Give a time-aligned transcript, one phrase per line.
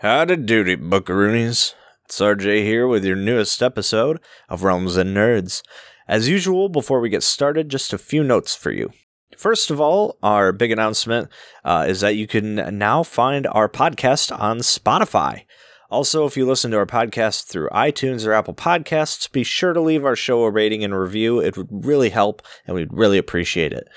[0.00, 1.72] Howdy doody, buckaroonies.
[2.04, 5.62] It's RJ here with your newest episode of Realms and Nerds.
[6.06, 8.90] As usual, before we get started, just a few notes for you.
[9.38, 11.30] First of all, our big announcement
[11.64, 15.44] uh, is that you can now find our podcast on Spotify.
[15.88, 19.80] Also, if you listen to our podcast through iTunes or Apple Podcasts, be sure to
[19.80, 21.40] leave our show a rating and review.
[21.40, 23.88] It would really help, and we'd really appreciate it.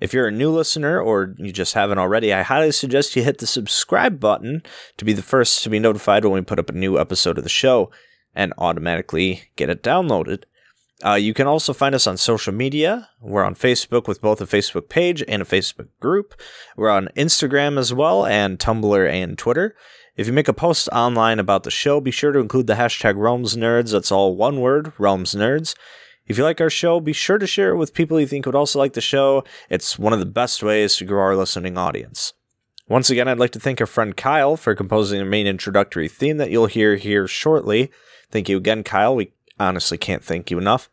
[0.00, 3.38] If you're a new listener or you just haven't already, I highly suggest you hit
[3.38, 4.62] the subscribe button
[4.96, 7.44] to be the first to be notified when we put up a new episode of
[7.44, 7.90] the show
[8.34, 10.44] and automatically get it downloaded.
[11.04, 13.08] Uh, you can also find us on social media.
[13.20, 16.34] We're on Facebook with both a Facebook page and a Facebook group.
[16.76, 19.74] We're on Instagram as well, and Tumblr and Twitter.
[20.16, 23.16] If you make a post online about the show, be sure to include the hashtag
[23.16, 23.90] Realms Nerds.
[23.90, 25.74] That's all one word, Realms Nerds.
[26.26, 28.54] If you like our show, be sure to share it with people you think would
[28.54, 29.44] also like the show.
[29.68, 32.32] It's one of the best ways to grow our listening audience.
[32.88, 36.38] Once again, I'd like to thank our friend Kyle for composing the main introductory theme
[36.38, 37.90] that you'll hear here shortly.
[38.30, 39.14] Thank you again, Kyle.
[39.14, 40.90] We honestly can't thank you enough.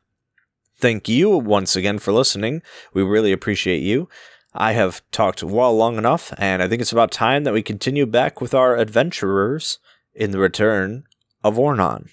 [0.77, 2.61] Thank you once again for listening.
[2.93, 4.09] We really appreciate you.
[4.53, 8.05] I have talked well long enough, and I think it's about time that we continue
[8.05, 9.79] back with our adventurers
[10.13, 11.05] in the return
[11.43, 12.09] of Ornon.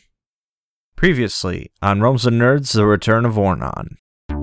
[0.98, 3.98] Previously on Realms and Nerds, The Return of Ornon.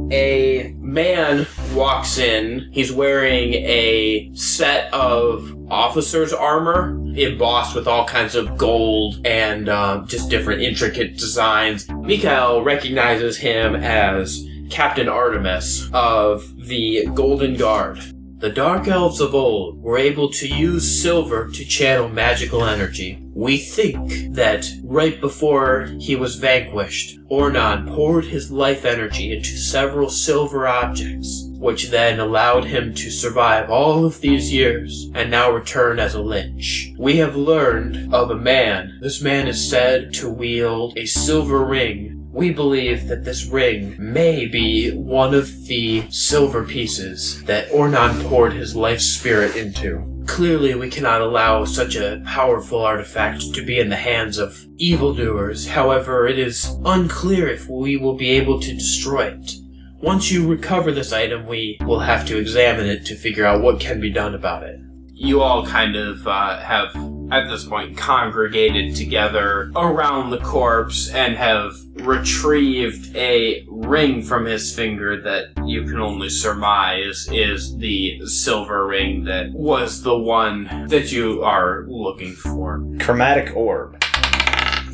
[0.09, 2.69] a man walks in.
[2.71, 10.07] He's wearing a set of officer's armor embossed with all kinds of gold and um,
[10.07, 11.89] just different intricate designs.
[11.89, 17.99] Mikhail recognizes him as Captain Artemis of the Golden Guard.
[18.45, 23.17] The Dark Elves of old were able to use silver to channel magical energy.
[23.33, 30.11] We think that right before he was vanquished, Ornon poured his life energy into several
[30.11, 35.97] silver objects, which then allowed him to survive all of these years and now return
[35.97, 36.93] as a lich.
[36.99, 38.99] We have learned of a man.
[39.01, 44.45] This man is said to wield a silver ring we believe that this ring may
[44.45, 50.03] be one of the silver pieces that Ornon poured his life spirit into.
[50.28, 55.69] Clearly, we cannot allow such a powerful artifact to be in the hands of evildoers.
[55.69, 59.53] However, it is unclear if we will be able to destroy it.
[60.01, 63.79] Once you recover this item, we will have to examine it to figure out what
[63.79, 64.78] can be done about it.
[65.17, 66.93] You all kind of uh, have,
[67.31, 74.75] at this point, congregated together around the corpse and have retrieved a ring from his
[74.75, 81.13] finger that you can only surmise is the silver ring that was the one that
[81.13, 82.85] you are looking for.
[82.99, 84.03] Chromatic orb.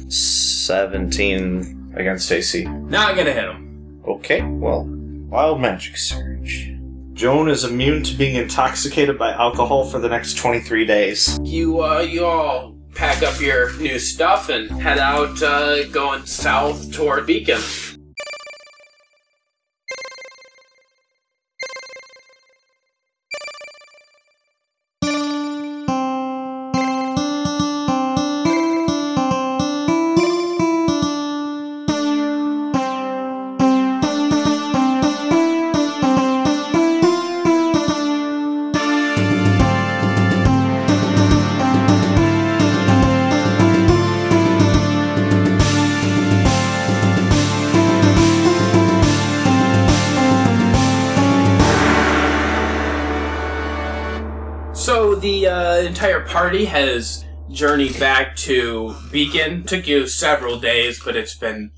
[0.07, 2.65] 17 against AC.
[2.65, 4.03] Not gonna hit him.
[4.07, 6.70] Okay, well, wild magic surge.
[7.21, 11.39] Joan is immune to being intoxicated by alcohol for the next 23 days.
[11.43, 16.91] You, uh, you all pack up your new stuff and head out, uh, going south
[16.91, 17.61] toward Beacon.
[56.31, 59.63] Party has journeyed back to Beacon.
[59.63, 61.71] Took you several days, but it's been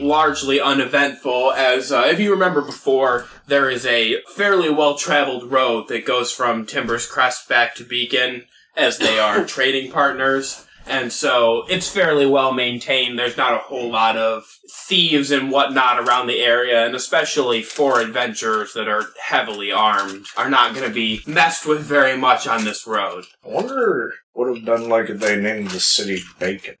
[0.00, 1.52] largely uneventful.
[1.52, 6.66] As uh, if you remember before, there is a fairly well-traveled road that goes from
[6.66, 10.66] Timber's Crest back to Beacon, as they are trading partners.
[10.90, 13.16] And so it's fairly well maintained.
[13.16, 18.00] There's not a whole lot of thieves and whatnot around the area, and especially for
[18.00, 22.64] adventurers that are heavily armed are not going to be messed with very much on
[22.64, 23.24] this road.
[23.44, 26.74] I wonder what it would have done like if they named the city Bacon.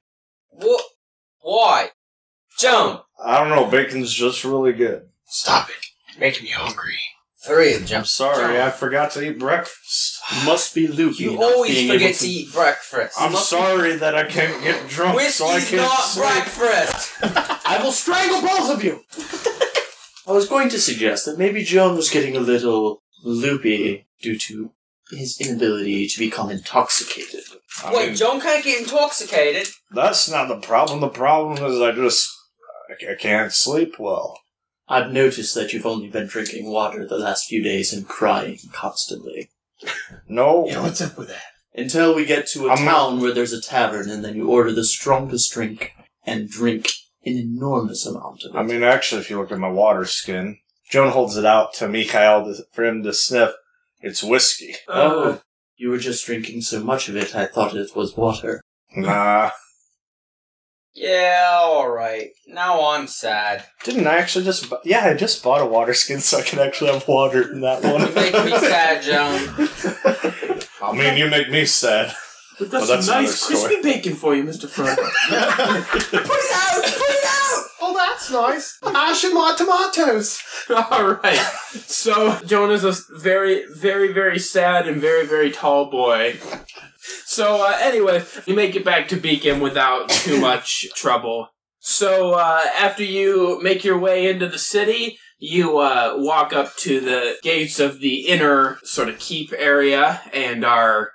[0.50, 0.84] What?
[1.40, 1.90] Why?
[2.58, 3.00] Joan!
[3.24, 5.08] I don't know, bacon's just really good.
[5.26, 5.86] Stop it.
[6.12, 6.98] You're making me hungry.
[7.44, 7.82] Three of them.
[7.84, 8.04] I'm them.
[8.04, 10.20] sorry, I forgot to eat breakfast.
[10.44, 11.24] must be loopy.
[11.24, 13.16] You not always being forget able to eat breakfast.
[13.20, 16.24] I'm sorry that I can't get drunk, so I Whiskey's can't not sleep.
[16.26, 17.12] breakfast!
[17.66, 19.00] I will strangle both of you.
[20.28, 24.72] I was going to suggest that maybe Joan was getting a little loopy due to
[25.10, 27.40] his inability to become intoxicated.
[27.84, 29.66] I Wait, mean, Joan can't get intoxicated.
[29.90, 31.00] that's not the problem.
[31.00, 32.28] The problem is I just
[32.90, 34.38] I, I can't sleep well.
[34.90, 39.50] I've noticed that you've only been drinking water the last few days and crying constantly.
[40.28, 41.42] No, Yeah, what's up with that?
[41.74, 44.50] until we get to a I'm not- town where there's a tavern, and then you
[44.50, 45.92] order the strongest drink
[46.26, 46.88] and drink
[47.24, 48.58] an enormous amount of it.
[48.58, 50.58] I mean, actually, if you look at my water skin,
[50.90, 53.52] Joan holds it out to Mikhail to, for him to sniff.
[54.00, 54.74] It's whiskey.
[54.88, 55.40] Oh, oh,
[55.76, 58.60] you were just drinking so much of it, I thought it was water.
[58.96, 59.50] Nah.
[60.94, 62.30] Yeah, alright.
[62.46, 63.64] Now I'm sad.
[63.84, 64.68] Didn't I actually just?
[64.68, 67.60] Bu- yeah, I just bought a water skin so I can actually have water in
[67.60, 68.14] that You one.
[68.14, 69.68] make me sad, Joan.
[70.82, 72.12] I mean, you make me sad.
[72.58, 73.60] We've got Well, that's some another nice story.
[73.76, 74.66] crispy bacon for you, Mr.
[74.66, 74.96] Frodo.
[76.10, 76.82] Put it out!
[76.82, 77.64] Put it out!
[77.82, 78.78] Oh, that's nice.
[78.82, 80.42] Ashing my tomatoes.
[80.70, 81.38] All right.
[81.86, 86.38] So Joan is a very, very, very sad and very, very tall boy.
[87.24, 91.48] So uh, anyway, you make it back to Beacon without too much trouble.
[91.78, 97.00] So uh, after you make your way into the city, you uh, walk up to
[97.00, 101.12] the gates of the inner sort of keep area and are.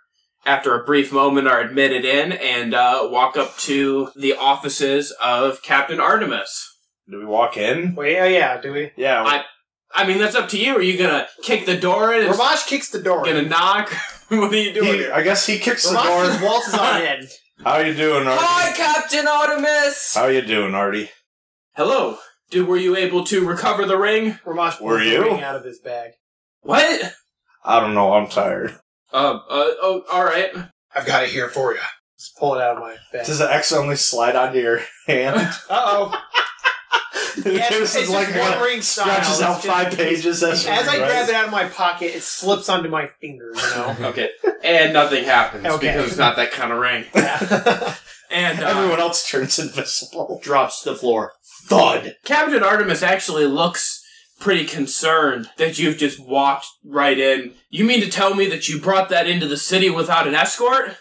[0.47, 5.63] After a brief moment, are admitted in and uh, walk up to the offices of
[5.63, 6.71] Captain Artemis.
[7.09, 7.95] Do we walk in?
[7.95, 8.91] Wait, oh yeah, do we?
[8.95, 9.23] Yeah.
[9.23, 9.45] I-
[9.97, 10.75] I mean, that's up to you.
[10.75, 12.27] Are you gonna kick the door in?
[12.27, 13.23] Is Ramash kicks the door.
[13.25, 13.91] gonna knock?
[14.39, 14.99] what are you doing?
[14.99, 16.49] he, I guess he kicks the Ramash just door.
[16.49, 17.27] waltzes on in.
[17.63, 18.41] How you doing, Artie?
[18.43, 20.13] Hi, Captain Artemis!
[20.13, 21.09] How you doing, Artie?
[21.75, 22.17] Hello.
[22.51, 24.37] Did were you able to recover the ring?
[24.45, 25.21] Ramash Were pulls the you?
[25.23, 26.11] ring out of his bag.
[26.61, 27.13] What?
[27.63, 28.13] I don't know.
[28.13, 28.77] I'm tired.
[29.13, 30.51] Uh, uh oh, all right.
[30.95, 31.79] I've got it here for you.
[32.19, 33.25] Just pull it out of my bag.
[33.25, 35.37] Does it accidentally slide onto your hand?
[35.37, 36.21] Uh oh.
[37.37, 39.05] Yeah, it's, This is like just one one ring style.
[39.07, 40.39] stretches It's out just- five pages.
[40.41, 43.51] That's As I grab it out of my pocket, it slips onto my finger.
[43.55, 43.95] You know.
[44.09, 44.29] Okay.
[44.63, 45.87] And nothing happens Okay.
[45.87, 47.05] because it's not that kind of ring.
[48.31, 50.39] And uh, Everyone else turns invisible.
[50.43, 51.33] Drops to the floor.
[51.67, 52.15] Thud!
[52.25, 54.03] Captain Artemis actually looks
[54.39, 57.53] pretty concerned that you've just walked right in.
[57.69, 60.97] You mean to tell me that you brought that into the city without an escort?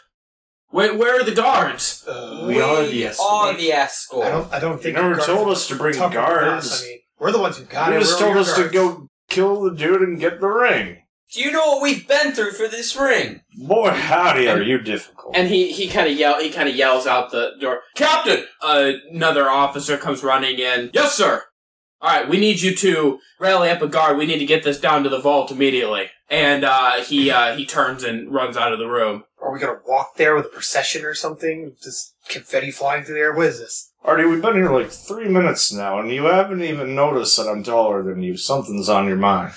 [0.74, 2.04] Where, where are the guards?
[2.06, 3.30] Uh, We are the escort.
[3.30, 4.26] are the I escort.
[4.26, 4.52] don't.
[4.52, 6.82] I don't You think never guards told us to bring tougher guards.
[6.82, 8.00] I mean, we're the ones who got you it.
[8.00, 10.98] just Where told us your to go kill the dude and get the ring.
[11.32, 13.42] Do you know what we've been through for this ring?
[13.56, 15.36] Boy, howdy, are you difficult?
[15.36, 17.82] And he, he kind of yell he kind of yells out the door.
[17.94, 20.90] Captain, uh, another officer comes running in.
[20.92, 21.44] Yes, sir.
[22.00, 24.18] All right, we need you to rally up a guard.
[24.18, 26.10] We need to get this down to the vault immediately.
[26.28, 29.24] And uh, he uh, he turns and runs out of the room.
[29.44, 31.76] Are we gonna walk there with a procession or something?
[31.82, 33.34] Just confetti flying through the air?
[33.34, 33.92] What is this?
[34.02, 37.62] Artie, we've been here like three minutes now, and you haven't even noticed that I'm
[37.62, 38.38] taller than you.
[38.38, 39.52] Something's on your mind.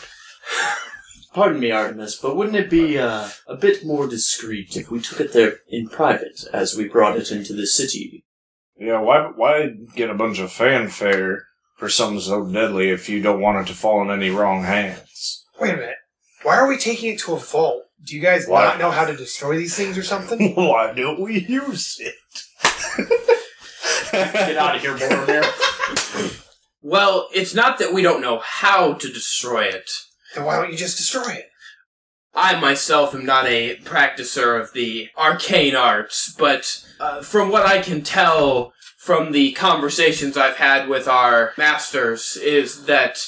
[1.33, 5.21] Pardon me, Artemis, but wouldn't it be uh, a bit more discreet if we took
[5.21, 8.25] it there in private as we brought it into the city?
[8.77, 11.45] Yeah, why why get a bunch of fanfare
[11.77, 15.45] for something so deadly if you don't want it to fall in any wrong hands?
[15.61, 15.95] Wait a minute.
[16.43, 17.83] Why are we taking it to a vault?
[18.03, 18.63] Do you guys Why?
[18.63, 20.53] not know how to destroy these things or something?
[20.55, 22.13] why don't we use it?
[24.11, 26.43] Get out of here, Boromir.
[26.81, 29.89] Well, it's not that we don't know how to destroy it.
[30.35, 31.49] then why don't you just destroy it?
[32.33, 37.81] I myself am not a practicer of the arcane arts, but uh, from what I
[37.81, 43.25] can tell from the conversations I've had with our masters, is that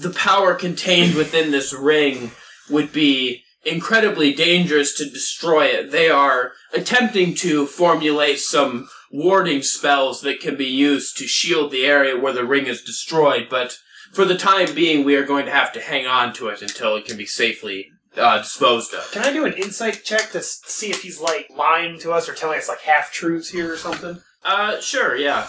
[0.00, 2.30] the power contained within this ring
[2.70, 5.90] would be incredibly dangerous to destroy it.
[5.90, 11.84] They are attempting to formulate some warding spells that can be used to shield the
[11.84, 13.78] area where the ring is destroyed, but
[14.12, 16.96] for the time being, we are going to have to hang on to it until
[16.96, 19.10] it can be safely uh, disposed of.
[19.12, 22.28] Can I do an insight check to s- see if he's like lying to us
[22.28, 24.20] or telling us like half truths here or something?
[24.44, 25.48] Uh, sure, yeah.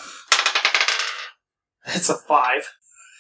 [1.85, 2.67] That's a five.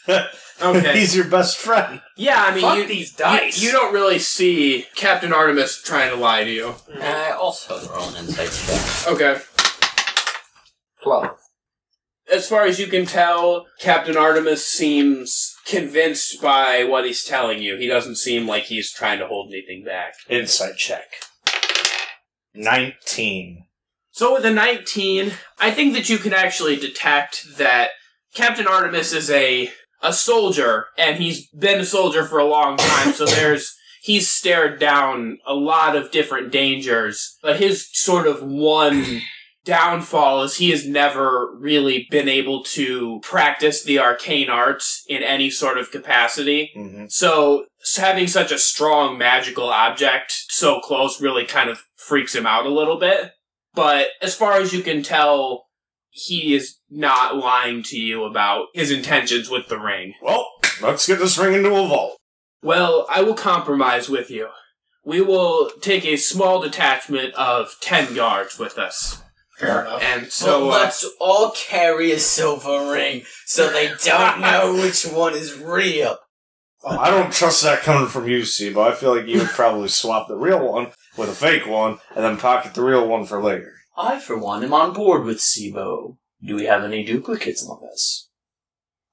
[0.07, 0.93] Okay.
[0.99, 2.01] He's your best friend.
[2.15, 3.61] Yeah, I mean, Fuck you, these dice.
[3.61, 6.75] You, you don't really see Captain Artemis trying to lie to you.
[6.93, 9.13] And I also roll an insight check.
[9.13, 9.41] Okay.
[11.03, 11.37] Twelve.
[12.31, 17.77] As far as you can tell, Captain Artemis seems convinced by what he's telling you.
[17.77, 20.15] He doesn't seem like he's trying to hold anything back.
[20.27, 21.05] Insight check.
[22.53, 23.67] Nineteen.
[24.17, 27.91] So with a 19, I think that you can actually detect that
[28.33, 29.71] Captain Artemis is a
[30.01, 34.79] a soldier and he's been a soldier for a long time, so there's he's stared
[34.79, 37.37] down a lot of different dangers.
[37.41, 39.21] But his sort of one
[39.67, 45.49] downfall is he has never really been able to practice the arcane arts in any
[45.49, 46.71] sort of capacity.
[46.75, 47.05] Mm-hmm.
[47.09, 47.65] So
[47.97, 52.73] having such a strong magical object so close really kind of freaks him out a
[52.73, 53.31] little bit.
[53.75, 55.65] But as far as you can tell,
[56.09, 60.13] he is not lying to you about his intentions with the ring.
[60.21, 60.47] Well,
[60.81, 62.17] let's get this ring into a vault.
[62.63, 64.49] Well, I will compromise with you.
[65.05, 69.21] we will take a small detachment of 10 guards with us.
[69.57, 70.01] Fair enough.
[70.03, 75.03] And So so, uh, let's all carry a silver ring so they don't know which
[75.05, 76.17] one is real.
[76.87, 78.87] I don't trust that coming from you, Sibo.
[78.87, 82.23] I feel like you would probably swap the real one with a fake one and
[82.23, 83.73] then pocket the real one for later.
[83.97, 86.17] I, for one, am on board with Sibo.
[86.45, 88.29] Do we have any duplicates among us?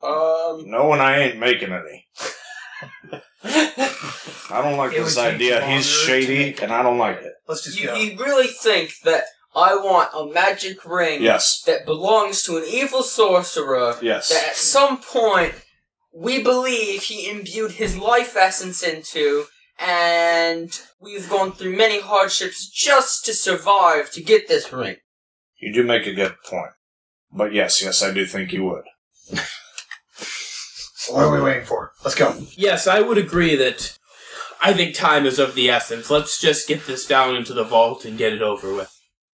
[0.03, 2.07] Um, No, and I ain't making any.
[3.43, 5.61] I don't like It would this take idea.
[5.61, 7.33] longer He's to shady, make and I don't like it.
[7.49, 7.95] Let's just you, go.
[7.95, 11.63] you really think that I want a magic ring Yes.
[11.63, 14.29] that belongs to an evil sorcerer Yes.
[14.29, 15.55] that at some point
[16.13, 19.47] we believe he imbued his life essence into,
[19.79, 24.97] and we've gone through many hardships just to survive to get this ring.
[25.59, 26.73] You do make a good point.
[27.35, 28.85] But yes, yes, I do think you would.
[31.11, 31.93] What are we waiting for?
[32.03, 32.35] Let's go.
[32.57, 33.99] yes, I would agree that
[34.63, 36.11] I think time is of the essence.
[36.11, 38.91] Let's just get this down into the vault and get it over with.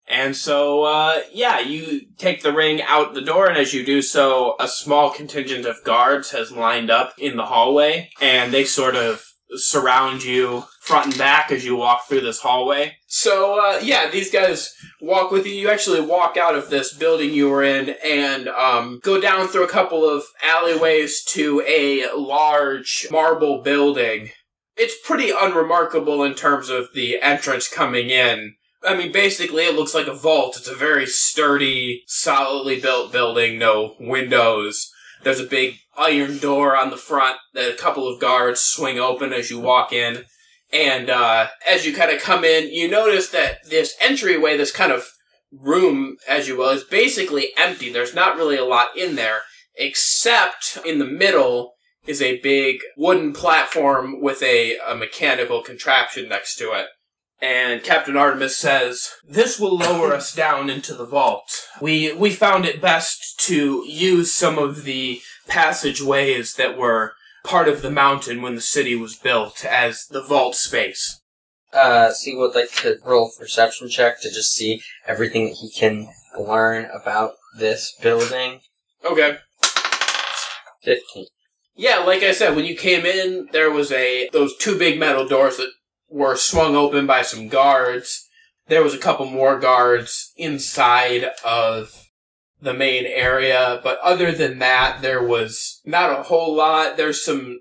[0.09, 4.02] And so, uh, yeah, you take the ring out the door, and as you do
[4.02, 8.97] so, a small contingent of guards has lined up in the hallway, and they sort
[8.97, 12.97] of surround you front and back as you walk through this hallway.
[13.12, 15.52] So, uh, yeah, these guys walk with you.
[15.52, 19.64] You actually walk out of this building you were in and um, go down through
[19.64, 24.30] a couple of alleyways to a large marble building.
[24.76, 28.54] It's pretty unremarkable in terms of the entrance coming in.
[28.86, 30.56] I mean, basically, it looks like a vault.
[30.56, 34.88] It's a very sturdy, solidly built building, no windows.
[35.24, 39.32] There's a big iron door on the front that a couple of guards swing open
[39.32, 40.26] as you walk in.
[40.72, 44.92] And uh, as you kind of come in, you notice that this entryway, this kind
[44.92, 45.08] of
[45.52, 47.92] room, as you will, is basically empty.
[47.92, 49.40] There's not really a lot in there,
[49.76, 51.74] except in the middle
[52.06, 56.86] is a big wooden platform with a, a mechanical contraption next to it.
[57.42, 61.68] And Captain Artemis says, This will lower us down into the vault.
[61.80, 67.82] We, we found it best to use some of the passageways that were part of
[67.82, 71.20] the mountain when the city was built as the vault space.
[71.73, 75.70] Uh, see would like to roll a perception check to just see everything that he
[75.70, 78.61] can learn about this building.
[79.04, 79.38] Okay.
[80.82, 81.26] Fifteen.
[81.76, 85.26] Yeah, like I said, when you came in, there was a those two big metal
[85.26, 85.70] doors that
[86.09, 88.28] were swung open by some guards.
[88.66, 92.09] There was a couple more guards inside of
[92.62, 96.96] the main area, but other than that, there was not a whole lot.
[96.96, 97.60] There's some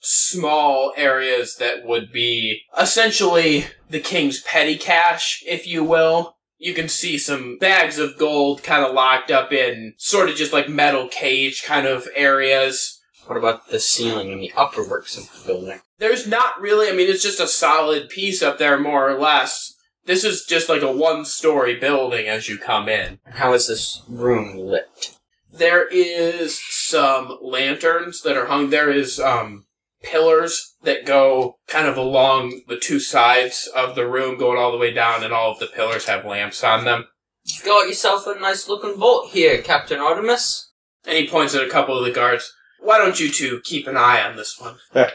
[0.00, 6.36] small areas that would be essentially the king's petty cash, if you will.
[6.56, 10.52] You can see some bags of gold kind of locked up in sort of just
[10.52, 13.00] like metal cage kind of areas.
[13.26, 15.80] What about the ceiling and the upper works of the building?
[15.98, 19.74] There's not really, I mean, it's just a solid piece up there, more or less.
[20.08, 23.18] This is just like a one story building as you come in.
[23.26, 25.14] How is this room lit?
[25.52, 28.70] There is some lanterns that are hung.
[28.70, 29.66] There is, um,
[30.02, 34.78] pillars that go kind of along the two sides of the room, going all the
[34.78, 37.08] way down, and all of the pillars have lamps on them.
[37.44, 40.72] You've got yourself a nice looking vault here, Captain Artemis.
[41.06, 42.50] And he points at a couple of the guards.
[42.80, 44.76] Why don't you two keep an eye on this one?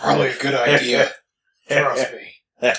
[0.00, 1.12] Probably a good idea.
[1.68, 2.34] Trust me.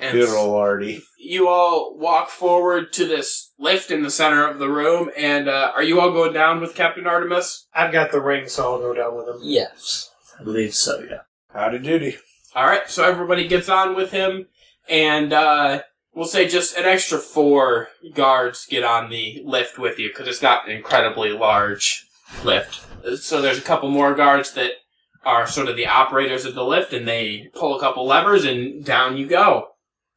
[0.00, 1.02] And Good old Artie.
[1.18, 5.72] you all walk forward to this lift in the center of the room, and uh,
[5.74, 7.66] are you all going down with Captain Artemis?
[7.74, 9.40] I've got the ring, so I'll go down with him.
[9.42, 10.10] Yes.
[10.38, 11.22] I believe so, yeah.
[11.52, 12.16] Howdy doody.
[12.54, 14.46] All right, so everybody gets on with him,
[14.88, 15.82] and uh,
[16.14, 20.42] we'll say just an extra four guards get on the lift with you because it's
[20.42, 22.06] not an incredibly large
[22.44, 22.82] lift.
[23.20, 24.72] So there's a couple more guards that
[25.24, 28.84] are sort of the operators of the lift, and they pull a couple levers, and
[28.84, 29.70] down you go.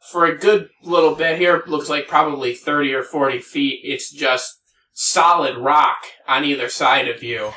[0.10, 4.60] For a good little bit here, looks like probably 30 or 40 feet, it's just
[4.94, 7.52] solid rock on either side of you.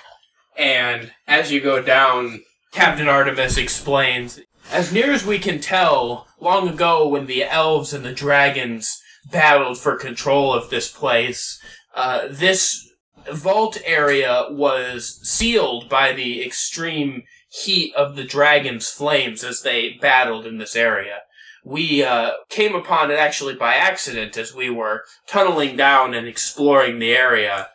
[0.56, 4.40] And as you go down, Captain Artemis explains
[4.72, 9.78] as near as we can tell, long ago when the elves and the dragons battled
[9.78, 11.60] for control of this place,
[11.94, 12.90] uh, this
[13.32, 20.46] vault area was sealed by the extreme heat of the dragon's flames as they battled
[20.46, 21.20] in this area.
[21.64, 26.98] We uh, came upon it actually by accident as we were tunneling down and exploring
[26.98, 27.68] the area.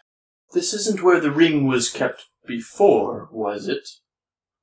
[0.53, 3.89] This isn't where the ring was kept before, was it?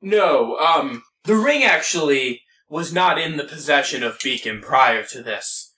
[0.00, 5.72] No, um, the ring actually was not in the possession of Beacon prior to this.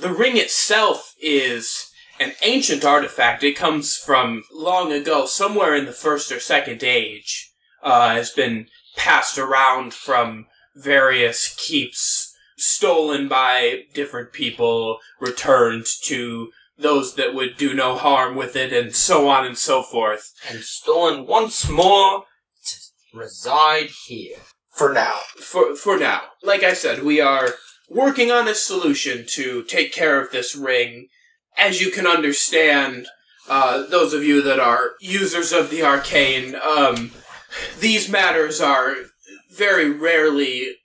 [0.00, 1.90] The ring itself is
[2.20, 3.42] an ancient artifact.
[3.42, 7.52] It comes from long ago, somewhere in the first or second age.
[7.82, 8.66] Uh, has been
[8.96, 12.25] passed around from various keeps
[12.56, 18.94] stolen by different people, returned to those that would do no harm with it, and
[18.94, 20.32] so on and so forth.
[20.48, 22.24] And stolen once more
[22.64, 22.76] to
[23.14, 24.38] reside here.
[24.68, 25.20] For now.
[25.40, 27.54] For for now, like I said, we are
[27.88, 31.08] working on a solution to take care of this ring.
[31.56, 33.06] As you can understand,
[33.48, 37.12] uh, those of you that are users of the arcane, um,
[37.80, 38.96] these matters are
[39.50, 40.76] very rarely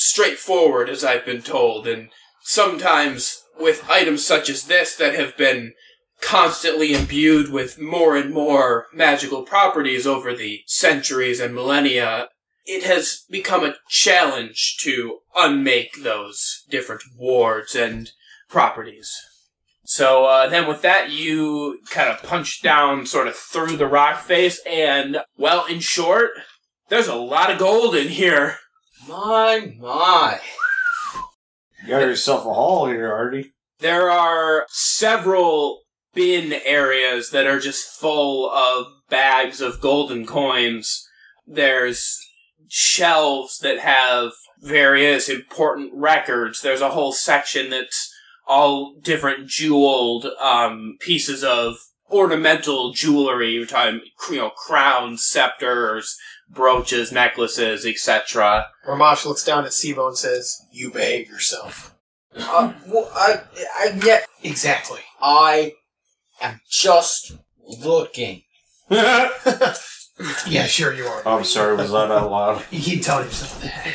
[0.00, 2.08] straightforward, as I've been told, and
[2.42, 5.74] sometimes with items such as this that have been
[6.22, 12.28] constantly imbued with more and more magical properties over the centuries and millennia,
[12.64, 18.12] it has become a challenge to unmake those different wards and
[18.48, 19.14] properties.
[19.84, 24.20] So uh, then, with that, you kind of punch down sort of through the rock
[24.20, 26.30] face, and well, in short,
[26.88, 28.58] there's a lot of gold in here.
[29.08, 30.40] My, my.
[31.82, 33.52] You got yourself a haul here, Artie.
[33.78, 41.08] There are several bin areas that are just full of bags of golden coins.
[41.46, 42.20] There's
[42.68, 46.60] shelves that have various important records.
[46.60, 48.14] There's a whole section that's
[48.46, 51.76] all different jeweled um, pieces of
[52.10, 53.52] ornamental jewelry.
[53.52, 56.18] You're talking, you know, crowns, scepters,
[56.50, 58.68] brooches, necklaces, etc.
[58.86, 61.94] Ramash looks down at Sibo and says, You behave yourself.
[62.36, 63.40] Uh, well, I,
[63.76, 65.00] I, yeah, Exactly.
[65.20, 65.74] I
[66.40, 67.32] am just
[67.66, 68.42] looking.
[70.46, 71.26] Yeah, sure you are.
[71.26, 72.64] I'm sorry, was that out loud?
[72.70, 73.86] You keep telling yourself that.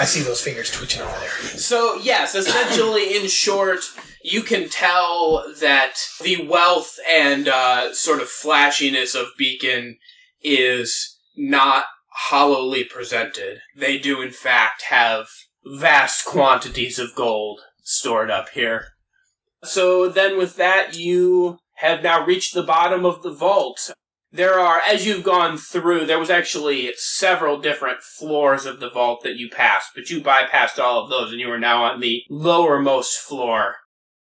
[0.00, 1.28] I see those fingers twitching over there.
[1.58, 3.80] So, yes, essentially, in short,
[4.22, 9.98] you can tell that the wealth and uh, sort of flashiness of Beacon
[10.42, 13.60] is not hollowly presented.
[13.74, 15.26] They do, in fact, have
[15.64, 18.88] vast quantities of gold stored up here.
[19.64, 23.90] So, then with that, you have now reached the bottom of the vault.
[24.32, 29.22] There are, as you've gone through, there was actually several different floors of the vault
[29.24, 32.22] that you passed, but you bypassed all of those and you are now on the
[32.30, 33.76] lowermost floor.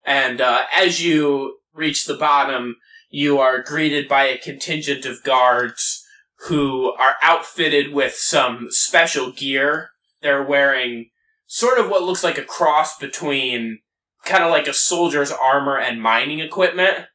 [0.04, 2.76] And uh, as you reach the bottom,
[3.10, 5.97] you are greeted by a contingent of guards
[6.46, 9.90] who are outfitted with some special gear.
[10.22, 11.10] They're wearing
[11.46, 13.80] sort of what looks like a cross between
[14.24, 17.06] kind of like a soldier's armor and mining equipment.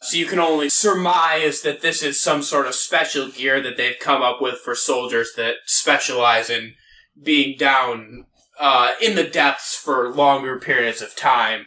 [0.00, 3.98] So you can only surmise that this is some sort of special gear that they've
[3.98, 6.74] come up with for soldiers that specialize in
[7.20, 8.26] being down
[8.60, 11.66] uh, in the depths for longer periods of time.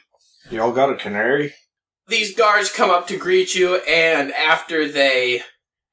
[0.49, 1.53] Y'all got a canary?
[2.07, 5.41] These guards come up to greet you, and after they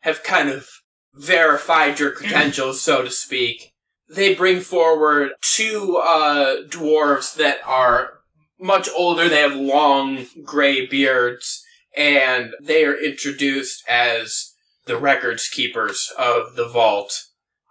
[0.01, 0.69] have kind of
[1.15, 3.73] verified your credentials, so to speak,
[4.09, 8.21] they bring forward two uh, dwarves that are
[8.59, 9.29] much older.
[9.29, 11.65] They have long gray beards
[11.97, 14.55] and they are introduced as
[14.87, 17.25] the records keepers of the vault.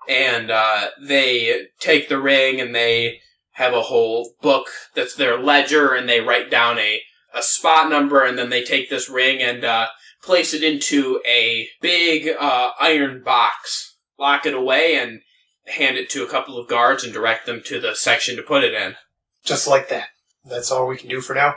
[0.07, 3.21] And uh, they take the ring and they
[3.53, 7.01] have a whole book that's their ledger, and they write down a,
[7.33, 9.87] a spot number, and then they take this ring and uh,
[10.27, 15.21] place it into a big uh, iron box, lock it away, and
[15.65, 18.63] hand it to a couple of guards and direct them to the section to put
[18.63, 18.95] it in.
[19.43, 20.09] Just like that.
[20.45, 21.55] That's all we can do for now.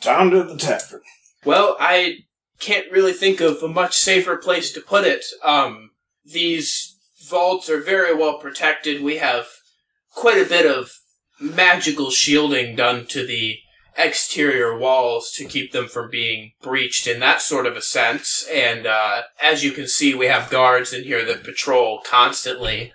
[0.00, 1.02] Down to the tavern.
[1.44, 2.18] Well, I
[2.60, 5.24] can't really think of a much safer place to put it.
[5.44, 5.90] Um,
[6.24, 6.96] these
[7.28, 9.02] vaults are very well protected.
[9.02, 9.48] We have
[10.14, 10.92] quite a bit of
[11.40, 13.58] magical shielding done to the
[13.96, 18.46] exterior walls to keep them from being breached in that sort of a sense.
[18.52, 22.92] And uh, as you can see, we have guards in here that patrol constantly.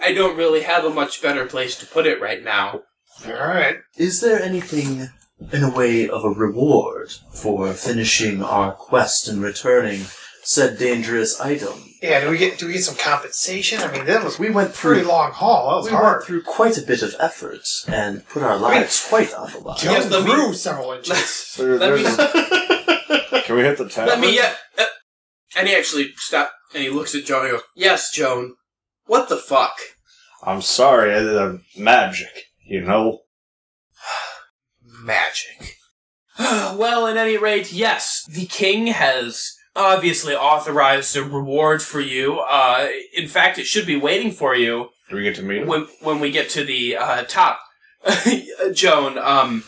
[0.00, 2.82] I don't really have a much better place to put it right now.
[3.26, 3.78] Alright.
[3.96, 5.08] Is there anything
[5.52, 10.04] in a way of a reward for finishing our quest and returning
[10.44, 11.90] said dangerous item?
[12.02, 13.80] Yeah, do we get do we get some compensation?
[13.80, 15.70] I mean that was We went through a pretty long haul.
[15.70, 16.04] That was we hard.
[16.16, 19.78] went through quite a bit of effort and put our lives quite on the line.
[19.82, 21.54] Yes, let me- grew several inches.
[21.58, 24.08] There- Let me- there's- Can we hit the tavern?
[24.08, 24.54] Let me, yeah.
[24.78, 24.84] Uh,
[25.56, 28.54] and he actually stopped and he looks at Joan and goes, Yes, Joan.
[29.06, 29.76] What the fuck?
[30.42, 33.20] I'm sorry, uh, magic, you know?
[34.82, 35.76] Magic.
[36.38, 42.38] well, at any rate, yes, the king has obviously authorized a reward for you.
[42.40, 45.68] Uh, in fact, it should be waiting for you Do we get to meet him?
[45.68, 47.60] when when we get to the uh, top.
[48.72, 49.64] Joan, um,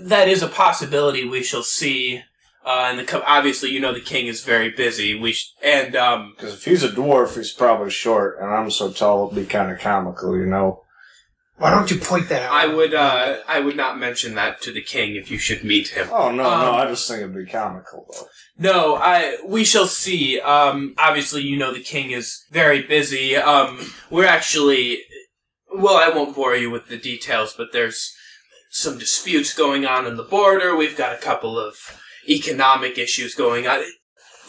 [0.00, 2.22] that is a possibility we shall see.
[2.64, 5.18] Uh, and the co- obviously, you know, the king is very busy.
[5.18, 8.92] We sh- and um, Because if he's a dwarf, he's probably short, and I'm so
[8.92, 10.82] tall, it'd be kind of comical, you know?
[11.56, 12.52] Why don't you point that out?
[12.52, 15.88] I would uh, I would not mention that to the king if you should meet
[15.88, 16.08] him.
[16.12, 18.28] Oh no, Um, no, I just think it'd be comical though.
[18.60, 20.38] No, I we shall see.
[20.38, 23.34] Um, obviously, you know the king is very busy.
[23.34, 24.98] Um, we're actually,
[25.74, 28.14] well, I won't bore you with the details, but there's
[28.70, 30.76] some disputes going on in the border.
[30.76, 31.74] We've got a couple of
[32.28, 33.80] economic issues going on.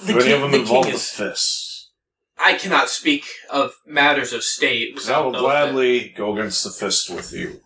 [0.04, 1.10] The Do any of king, them the involve king the is.
[1.10, 1.91] fists?
[2.38, 4.93] I cannot speak of matters of state.
[4.93, 7.62] Because I will gladly go against the fist with you.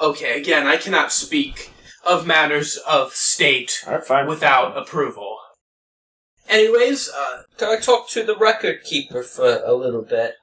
[0.00, 1.70] Okay, again, I cannot speak
[2.06, 5.36] of matters of state right, without approval.
[6.50, 10.34] Anyways, uh, Can I talk to the record keeper for a little bit?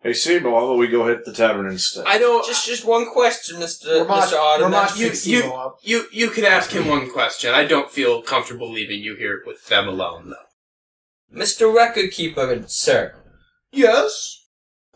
[0.00, 2.04] Hey, Sibo, how about we go hit the tavern instead?
[2.06, 2.44] I don't.
[2.46, 4.66] Just, just one question, Mister Ramash, Mister Arden.
[4.72, 5.78] Ramash you- picks you- up.
[5.82, 7.52] You you can ask him one question.
[7.54, 10.46] I don't feel comfortable leaving you here with them alone, though.
[11.30, 13.14] Mister Record Keeper, sir.
[13.72, 14.44] Yes.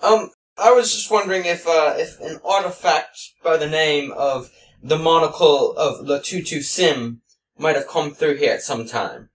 [0.03, 4.51] Um, I was just wondering if uh, if an artifact by the name of
[4.83, 7.23] the monocle of Latutu Sim
[7.59, 9.29] might have come through here at some time.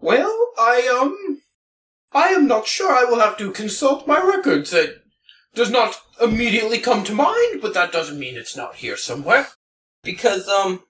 [0.00, 1.42] Well, I um,
[2.12, 2.92] I am not sure.
[2.92, 4.72] I will have to consult my records.
[4.72, 5.02] It
[5.54, 9.48] does not immediately come to mind, but that doesn't mean it's not here somewhere.
[10.02, 10.84] Because um,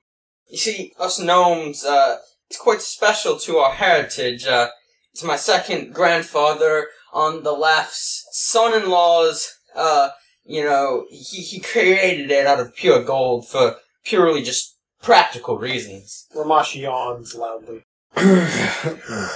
[0.49, 2.19] you see, us gnomes, uh,
[2.49, 4.47] it's quite special to our heritage.
[4.47, 4.69] Uh,
[5.13, 9.55] it's my second grandfather on the left's son-in-law's.
[9.75, 10.11] Uh,
[10.45, 16.27] you know, he he created it out of pure gold for purely just practical reasons.
[16.35, 17.85] Ramash yawns loudly.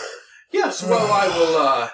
[0.52, 0.82] Yes.
[0.82, 1.56] Well, I will.
[1.56, 1.88] uh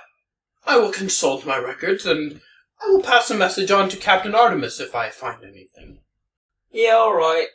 [0.67, 2.41] I will consult my records, and
[2.85, 6.01] I will pass a message on to Captain Artemis if I find anything.
[6.71, 7.47] Yeah, all right.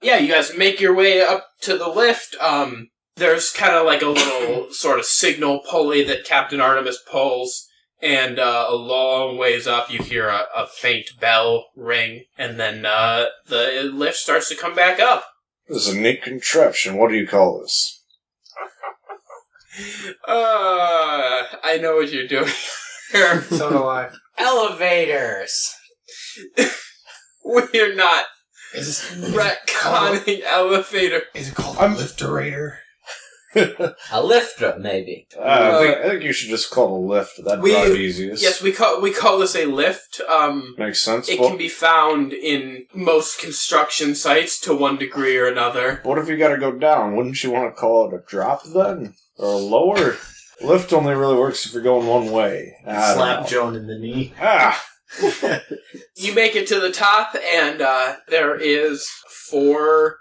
[0.00, 2.36] yeah, you guys make your way up to the lift.
[2.40, 7.68] Um, there's kind of like a little sort of signal pulley that Captain Artemis pulls,
[8.00, 12.86] and uh, a long ways up, you hear a, a faint bell ring, and then
[12.86, 15.26] uh, the lift starts to come back up.
[15.68, 16.96] This is a neat contraption.
[16.96, 17.97] What do you call this?
[20.26, 22.50] Uh, I know what you're doing.
[23.12, 23.42] here.
[23.42, 24.10] So do I.
[24.38, 25.74] Elevators.
[27.44, 28.24] We're not
[28.74, 31.22] Is this is it retconning elevator.
[31.34, 32.78] is it called I'm- a lifterator?
[34.12, 35.26] A lifter, maybe.
[35.36, 37.42] Uh, I, think, I think you should just call it a lift.
[37.44, 38.42] That'd We- drive easiest.
[38.42, 40.20] Yes, we call we call this a lift.
[40.30, 41.30] Um, Makes sense.
[41.30, 46.00] It Well, can be found in most construction sites to one degree or another.
[46.04, 47.16] what if you gotta go down?
[47.16, 49.14] Wouldn't you want to call it a drop then?
[49.38, 50.16] Or lower?
[50.60, 52.74] Lift only really works if you're going one way.
[52.86, 53.46] I don't Slap know.
[53.46, 54.34] Joan in the knee.
[54.40, 54.84] Ah!
[56.16, 59.08] You make it to the top, and uh, there is
[59.48, 60.18] four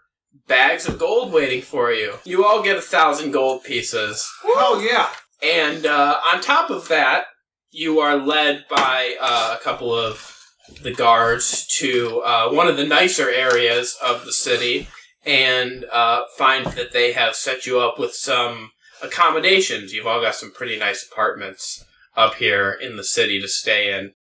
[0.48, 2.20] bags of gold waiting for you.
[2.24, 4.30] You all get a thousand gold pieces.
[4.46, 5.10] Oh yeah.
[5.44, 7.26] And uh, on top of that,
[7.72, 10.36] you are led by uh, a couple of
[10.84, 14.88] the guards to uh, one of the nicer areas of the city
[15.26, 19.94] and uh, find that they have set you up with some accommodations.
[19.94, 24.14] You've all got some pretty nice apartments up here in the city to stay in.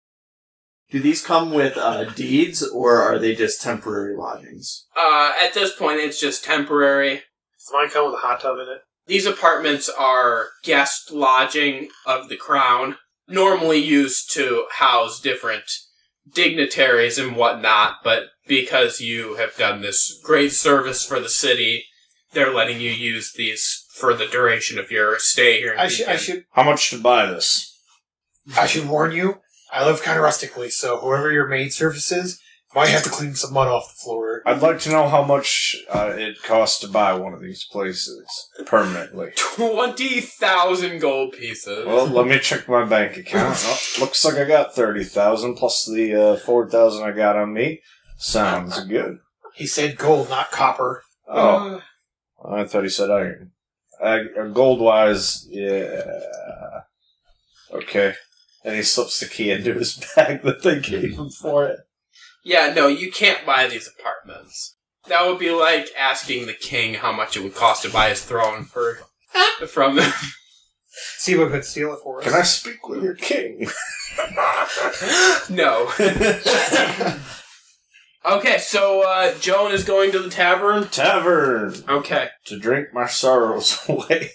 [0.91, 4.85] Do these come with uh, deeds, or are they just temporary lodgings?
[4.95, 7.15] Uh, at this point, it's just temporary.
[7.15, 8.81] Does mine come with a hot tub in it?
[9.07, 15.65] These apartments are guest lodging of the crown, normally used to house different
[16.31, 21.85] dignitaries and whatnot, but because you have done this great service for the city,
[22.35, 25.73] they're letting you use these for the duration of your stay here.
[25.73, 26.07] in I should.
[26.07, 26.45] I should.
[26.51, 27.71] How much to buy this?
[28.55, 29.39] I should warn you.
[29.71, 32.39] I live kind of rustically, so whoever your maid service is
[32.75, 34.41] might have to clean some mud off the floor.
[34.45, 38.25] I'd like to know how much uh, it costs to buy one of these places
[38.65, 39.31] permanently.
[39.55, 41.85] 20,000 gold pieces.
[41.85, 43.57] Well, let me check my bank account.
[43.65, 47.53] Oh, looks like I got thirty thousand plus the uh, four thousand I got on
[47.53, 47.81] me.
[48.17, 49.19] Sounds good.
[49.55, 51.03] He said gold, not copper.
[51.27, 51.81] Oh,
[52.49, 53.51] I thought he said iron.
[54.01, 54.19] Uh,
[54.53, 56.81] gold wise, yeah.
[57.71, 58.13] Okay.
[58.63, 61.79] And he slips the key into his bag that they gave him for it.
[62.43, 64.75] Yeah, no, you can't buy these apartments.
[65.07, 68.23] That would be like asking the king how much it would cost to buy his
[68.23, 68.99] throne for
[69.67, 70.11] from them.
[71.17, 72.25] See what could steal it for us.
[72.25, 73.67] Can I speak with your king?
[75.49, 75.91] no.
[78.27, 80.87] okay, so uh, Joan is going to the tavern.
[80.89, 82.29] Tavern Okay.
[82.45, 84.31] to drink my sorrows away.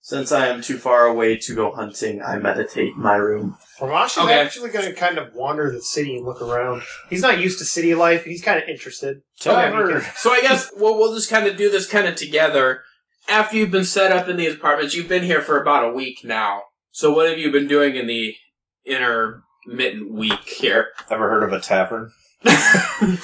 [0.00, 3.58] Since I am too far away to go hunting, I meditate in my room.
[3.80, 4.38] Ramash is Okay.
[4.38, 6.82] actually going to kind of wander the city and look around.
[7.10, 8.24] He's not used to city life.
[8.24, 9.22] He's kind of interested.
[9.40, 9.96] Tavern.
[9.96, 12.82] Okay, So I guess we'll, we'll just kind of do this kind of together.
[13.28, 16.20] After you've been set up in these apartments, you've been here for about a week
[16.22, 16.62] now.
[16.92, 18.36] So what have you been doing in the
[18.84, 20.88] intermittent week here?
[21.10, 22.12] Ever heard of a tavern?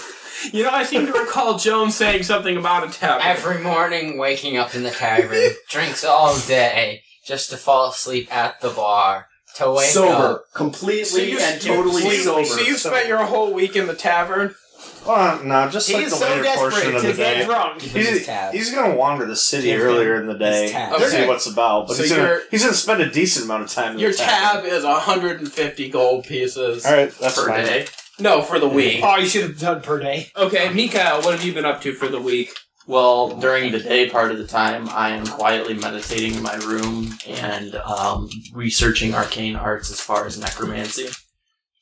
[0.52, 3.22] You know, I seem to recall Joan's saying something about a tavern.
[3.24, 8.60] Every morning, waking up in the tavern, drinks all day, just to fall asleep at
[8.60, 10.44] the bar, to wake sober, up.
[10.52, 12.44] completely So you- and totally so you- sober.
[12.44, 14.56] So you spent your whole week in the tavern?
[15.04, 17.34] Uh, well, no, just He like the so later portion desperate of to the get
[17.38, 17.44] day.
[17.44, 17.80] drunk.
[17.82, 20.90] He's, he's gonna wander the city Give him earlier in the day his tab.
[20.98, 21.22] to Okay.
[21.22, 23.94] see what's about, but So he's gonna he's gonna spend a decent amount of time.
[23.94, 27.64] In Your the tab is 150 gold pieces All right, that's per fine.
[27.64, 27.86] day.
[28.18, 29.00] No, for the week.
[29.02, 30.28] Oh, you should have done per day.
[30.36, 32.54] Okay, Mikhail, what have you been up to for the week?
[32.86, 37.16] Well, during the day part of the time, I am quietly meditating in my room
[37.28, 41.08] and um, researching arcane arts as far as necromancy.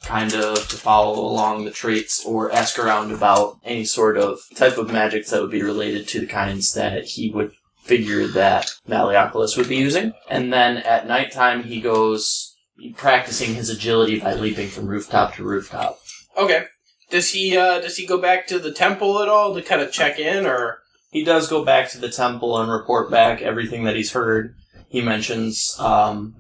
[0.03, 4.79] Kind of to follow along the traits or ask around about any sort of type
[4.79, 9.57] of magics that would be related to the kinds that he would figure that Malleopolis
[9.57, 10.13] would be using.
[10.29, 12.57] And then at nighttime, he goes
[12.97, 16.00] practicing his agility by leaping from rooftop to rooftop.
[16.41, 16.65] Okay.
[17.11, 19.93] Does he uh does he go back to the temple at all to kind of
[19.93, 23.97] check in or he does go back to the temple and report back everything that
[23.97, 24.55] he's heard.
[24.89, 26.37] He mentions um,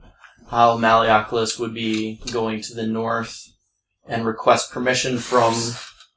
[0.48, 3.48] how Malleopolis would be going to the north
[4.08, 5.54] and request permission from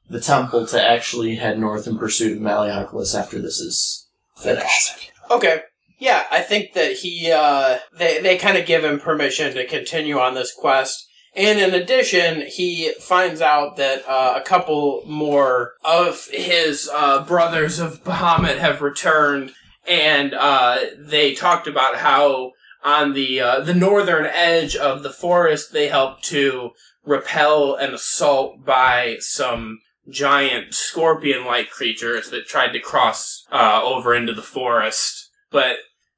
[0.08, 5.10] the temple to actually head north in pursuit of Malleopolis after this is finished.
[5.30, 5.62] Okay.
[5.98, 10.18] Yeah, I think that he uh they they kind of give him permission to continue
[10.18, 11.08] on this quest.
[11.36, 17.80] And in addition, he finds out that uh, a couple more of his uh, brothers
[17.80, 19.52] of Bahamut have returned,
[19.86, 22.52] and uh, they talked about how
[22.84, 26.70] on the uh, the northern edge of the forest they helped to
[27.04, 34.34] repel an assault by some giant scorpion-like creatures that tried to cross uh, over into
[34.34, 35.76] the forest, but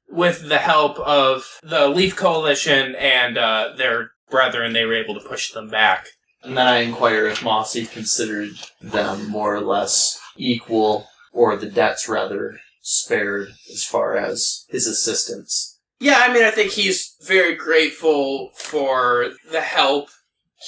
[0.09, 5.27] with the help of the Leaf Coalition and uh, their brethren, they were able to
[5.27, 6.07] push them back.
[6.43, 12.07] And then I inquire if Mossy considered them more or less equal, or the debts
[12.07, 15.79] rather spared as far as his assistance.
[15.99, 20.09] Yeah, I mean, I think he's very grateful for the help.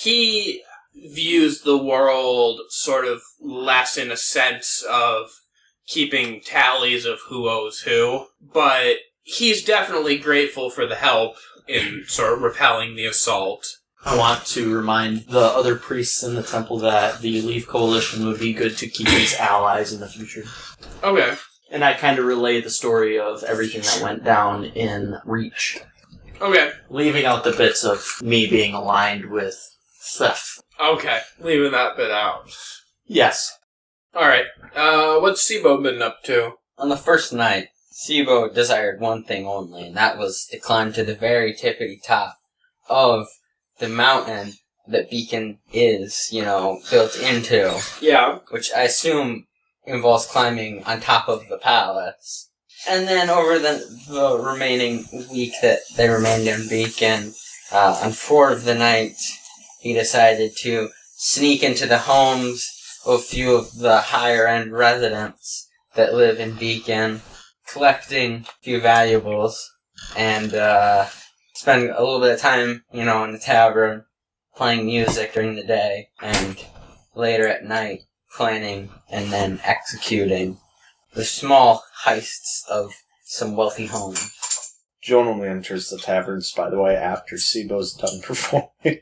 [0.01, 0.63] He
[1.13, 5.29] views the world sort of less in a sense of
[5.87, 11.35] keeping tallies of who owes who, but he's definitely grateful for the help
[11.69, 13.65] in sort of repelling the assault.
[14.03, 18.39] I want to remind the other priests in the temple that the Leaf Coalition would
[18.39, 20.45] be good to keep as allies in the future.
[21.03, 21.35] Okay.
[21.71, 25.79] And I kind of relay the story of everything that went down in Reach,
[26.41, 26.71] Okay.
[26.89, 29.55] leaving out the bits of me being aligned with
[30.01, 30.61] theft.
[30.81, 31.19] Okay.
[31.39, 32.49] Leaving that bit out.
[33.05, 33.55] Yes.
[34.15, 34.45] Alright.
[34.75, 36.53] Uh, what's Sibo been up to?
[36.77, 37.67] On the first night,
[37.99, 42.37] Sibo desired one thing only, and that was to climb to the very tippity top
[42.87, 43.27] of
[43.79, 44.53] the mountain
[44.87, 48.39] that Beacon is, you know, built into, Yeah.
[48.51, 49.47] which I assume
[49.85, 52.49] involves climbing on top of the palace.
[52.87, 57.33] And then over the, the remaining week that they remained in Beacon,
[57.71, 59.37] uh, on four of the nights,
[59.81, 62.67] he decided to sneak into the homes
[63.05, 67.21] of a few of the higher end residents that live in Beacon,
[67.71, 69.71] collecting a few valuables,
[70.15, 71.05] and uh,
[71.53, 74.05] spend a little bit of time, you know, in the tavern,
[74.55, 76.65] playing music during the day, and
[77.15, 78.01] later at night,
[78.35, 80.57] planning and then executing
[81.13, 84.31] the small heists of some wealthy homes.
[85.01, 89.01] Joan only enters the taverns, by the way, after Sibo's done performing.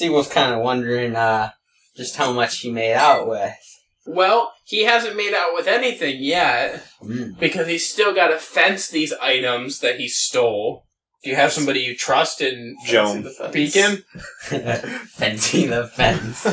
[0.00, 1.50] Was kind of wondering uh,
[1.96, 3.73] just how much he made out with.
[4.06, 6.84] Well, he hasn't made out with anything yet.
[7.02, 7.38] Mm.
[7.38, 10.84] because he's still got to fence these items that he stole.
[11.22, 13.26] Do you have somebody you trust in Joan.
[13.52, 14.04] Beacon?
[14.42, 16.44] Fencing the fence.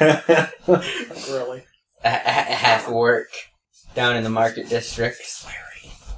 [1.30, 1.64] Really?
[2.04, 3.28] A- a- half work
[3.94, 5.20] down in the market district.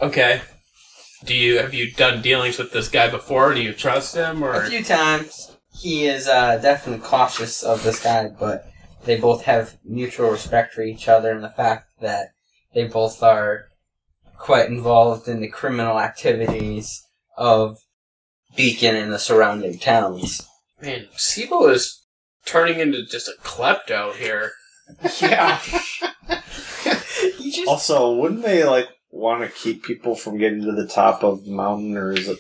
[0.01, 0.42] Okay.
[1.25, 3.55] Do you have you done dealings with this guy before?
[3.55, 5.57] Do you trust him or A few times.
[5.75, 8.70] He is uh, definitely cautious of this guy, but
[9.05, 12.29] they both have mutual respect for each other and the fact that
[12.75, 13.69] they both are
[14.38, 17.79] quite involved in the criminal activities of
[18.57, 20.47] Beacon and the surrounding towns.
[20.81, 22.05] Man, Sibo is
[22.45, 24.53] turning into just a klepto here.
[25.21, 25.61] Yeah.
[27.41, 31.45] Just also, wouldn't they like want to keep people from getting to the top of
[31.45, 32.38] the mountain, or is it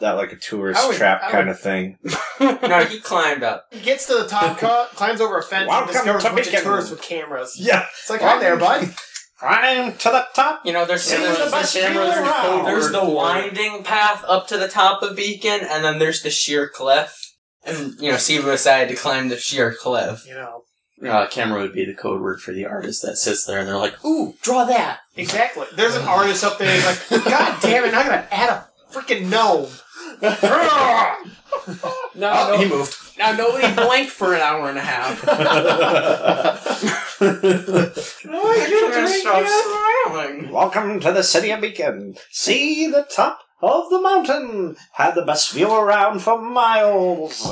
[0.00, 1.98] that like a tourist I would- trap I kind of thing?
[2.40, 3.66] no, he climbed up.
[3.70, 6.32] He gets to the top, cut, climbs over a fence, Welcome and discovers to a
[6.32, 6.64] bunch of Beacon.
[6.64, 7.56] tourists with cameras.
[7.58, 8.94] Yeah, It's like, hi there, bud.
[9.38, 10.64] climb to the top.
[10.64, 12.64] You know, there's See there's, the best view there's, around.
[12.64, 16.68] there's the winding path up to the top of Beacon, and then there's the sheer
[16.68, 17.32] cliff.
[17.66, 20.26] And you know, Siva decided to climb the sheer cliff.
[20.26, 20.62] You know.
[21.04, 23.76] Uh, camera would be the code word for the artist that sits there and they're
[23.76, 25.00] like, ooh, draw that.
[25.16, 25.66] Exactly.
[25.74, 29.28] There's an artist up there who's like, God damn it, I'm gonna add a freaking
[29.30, 29.70] gnome.
[32.16, 32.96] No, Oh, no, he moved.
[33.18, 35.24] now nobody blinked for an hour and a half.
[35.28, 36.58] I
[38.68, 39.48] can't
[40.04, 40.50] smiling.
[40.52, 42.16] Welcome to the city of Beacon.
[42.30, 44.76] See the top of the mountain.
[44.92, 47.50] Had the best view around for miles.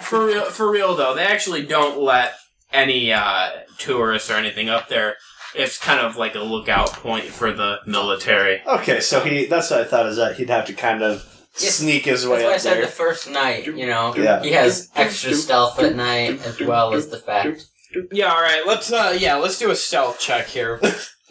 [0.00, 2.34] For real, for real though, they actually don't let
[2.72, 5.16] any uh, tourists or anything up there.
[5.54, 8.62] It's kind of like a lookout point for the military.
[8.66, 11.24] Okay, so he that's what I thought is that he'd have to kind of
[11.60, 12.86] Yes, sneak his That's way why I up said there.
[12.86, 14.12] the first night, you know.
[14.16, 14.42] Yeah.
[14.42, 17.66] He has extra stealth at night as well as the fact.
[18.10, 18.62] Yeah, all right.
[18.66, 20.80] Let's uh, yeah, let's do a stealth check here.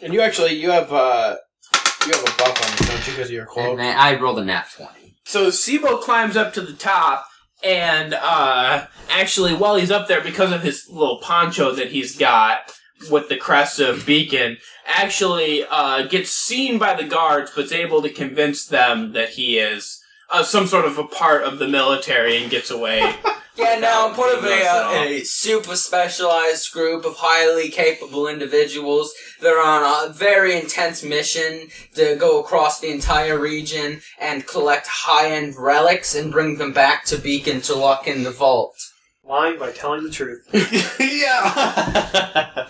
[0.02, 1.36] and you actually you have uh,
[2.06, 3.70] you have a buff on you, don't you, because of your cloak?
[3.72, 5.14] And then I rolled a nat 20.
[5.24, 7.26] So Sibo climbs up to the top,
[7.62, 12.72] and uh, actually, while he's up there, because of his little poncho that he's got
[13.10, 18.10] with the crest of Beacon, actually uh, gets seen by the guards, but's able to
[18.10, 22.50] convince them that he is uh, some sort of a part of the military and
[22.50, 23.14] gets away.
[23.56, 25.04] Yeah, now I'm part of a, uh, us at all.
[25.04, 29.14] a super specialized group of highly capable individuals.
[29.40, 35.54] They're on a very intense mission to go across the entire region and collect high-end
[35.56, 38.76] relics and bring them back to Beacon to lock in the vault.
[39.26, 40.46] Lying by telling the truth.
[41.00, 42.68] yeah.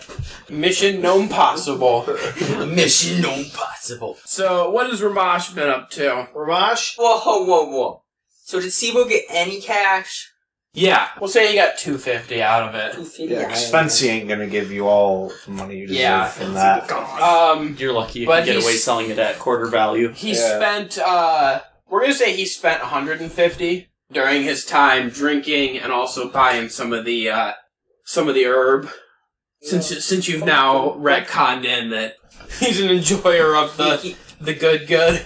[0.49, 2.05] Mission no possible.
[2.67, 4.17] Mission impossible.
[4.25, 6.27] So, what has Ramash been up to?
[6.33, 8.01] Ramash, Whoa, whoa, whoa, whoa.
[8.45, 10.31] So did Sibo get any cash?
[10.73, 13.19] Yeah, we'll say he got two fifty out of it.
[13.19, 16.27] yeah, Spency ain't gonna give you all the money you deserve Yeah.
[16.27, 16.91] from that.
[16.91, 20.11] Um, You're lucky you But can get away selling it at quarter value.
[20.11, 20.57] He Yeah.
[20.57, 26.69] spent uh we're gonna say he spent 150 during his time drinking and also buying
[26.69, 27.53] some of the uh
[28.05, 28.89] some of the herb.
[29.61, 32.15] Since since you've now retconned in that
[32.59, 35.25] he's an enjoyer of the the good good.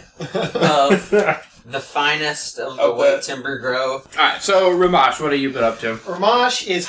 [0.55, 1.09] of
[1.65, 4.07] the finest of the Of White Timber Grove.
[4.17, 5.95] Alright, so Ramash, what have you been up to?
[6.07, 6.87] Ramash is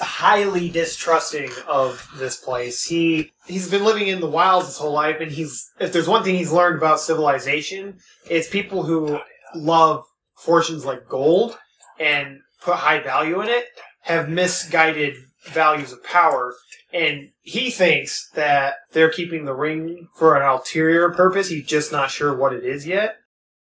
[0.00, 2.84] highly distrusting of this place.
[2.84, 6.22] He he's been living in the wilds his whole life, and he's if there's one
[6.22, 9.20] thing he's learned about civilization, it's people who
[9.54, 10.04] love
[10.40, 11.58] fortunes like gold
[11.98, 13.66] and put high value in it
[14.02, 16.54] have misguided values of power.
[16.92, 21.48] And he thinks that they're keeping the ring for an ulterior purpose.
[21.48, 23.16] He's just not sure what it is yet.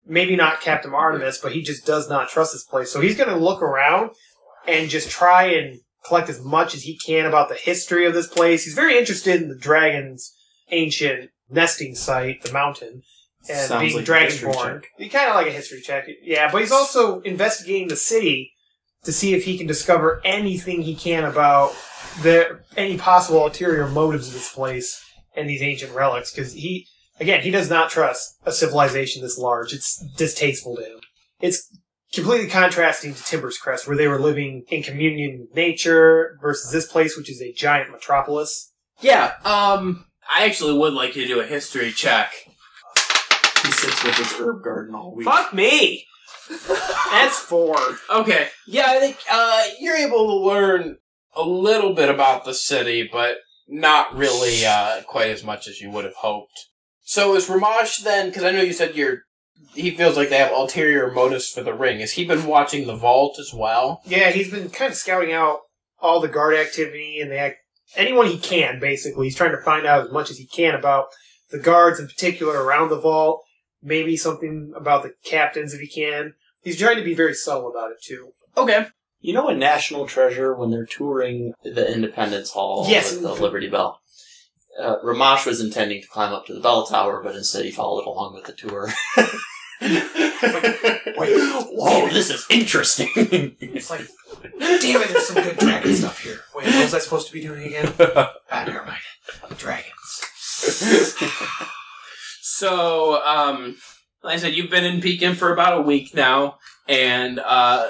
[0.07, 2.91] Maybe not Captain Artemis, but he just does not trust this place.
[2.91, 4.11] So he's going to look around
[4.67, 8.29] and just try and collect as much as he can about the history of this
[8.29, 8.65] place.
[8.65, 10.35] He's very interested in the dragon's
[10.71, 13.03] ancient nesting site, the mountain,
[13.49, 14.83] and Sounds being like a dragonborn.
[14.97, 16.51] He kind of like a history check, yeah.
[16.51, 18.53] But he's also investigating the city
[19.05, 21.75] to see if he can discover anything he can about
[22.23, 25.03] the any possible ulterior motives of this place
[25.37, 26.33] and these ancient relics.
[26.33, 26.87] Because he,
[27.21, 29.73] again, he does not trust a civilization this large.
[29.73, 31.01] It's distasteful to him.
[31.41, 31.71] It's
[32.13, 36.91] completely contrasting to Timber's Crest, where they were living in communion with nature, versus this
[36.91, 38.73] place, which is a giant metropolis.
[39.01, 42.33] Yeah, um I actually would like you to do a history check.
[43.63, 45.27] He sits with his herb garden all week.
[45.27, 46.07] Fuck me!
[47.11, 47.77] That's four.
[48.11, 48.49] Okay.
[48.67, 50.99] Yeah, I think uh, you're able to learn
[51.35, 55.91] a little bit about the city, but not really uh, quite as much as you
[55.91, 56.67] would have hoped.
[57.03, 58.29] So is Ramash then?
[58.29, 59.23] Because I know you said you're.
[59.75, 62.01] He feels like they have ulterior motives for the ring.
[62.01, 64.01] Has he been watching the vault as well?
[64.07, 65.61] Yeah, he's been kind of scouting out
[66.01, 67.59] all the guard activity and the act-
[67.97, 68.79] anyone he can.
[68.81, 71.07] Basically, he's trying to find out as much as he can about
[71.51, 73.43] the guards in particular around the vault.
[73.83, 76.35] Maybe something about the captains if he can.
[76.63, 78.33] He's trying to be very subtle about it too.
[78.57, 78.87] Okay.
[79.21, 83.13] You know a national treasure when they're touring the Independence Hall Yes.
[83.13, 84.01] with the Liberty Bell?
[84.81, 88.05] Uh, Ramash was intending to climb up to the bell tower, but instead he followed
[88.07, 88.91] along with the tour.
[91.17, 93.09] Whoa, this is interesting.
[93.17, 94.07] It's like,
[94.61, 96.41] damn it, there's some good dragon stuff here.
[96.55, 97.93] Wait, what was I supposed to be doing again?
[98.01, 99.01] ah, never mind.
[99.59, 100.25] Dragons.
[102.51, 103.77] So, um,
[104.23, 106.57] like I said, you've been in Beacon for about a week now,
[106.89, 107.89] and uh,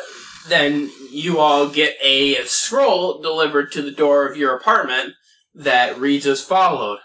[0.48, 5.14] then you all get a scroll delivered to the door of your apartment
[5.54, 6.98] that reads as followed.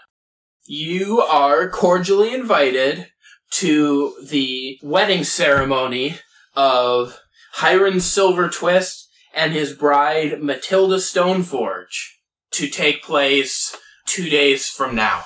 [0.66, 3.06] You are cordially invited
[3.52, 6.18] to the wedding ceremony
[6.56, 7.20] of
[7.52, 12.14] Hiram Silver Twist and his bride Matilda Stoneforge
[12.50, 13.76] to take place
[14.06, 15.22] two days from now.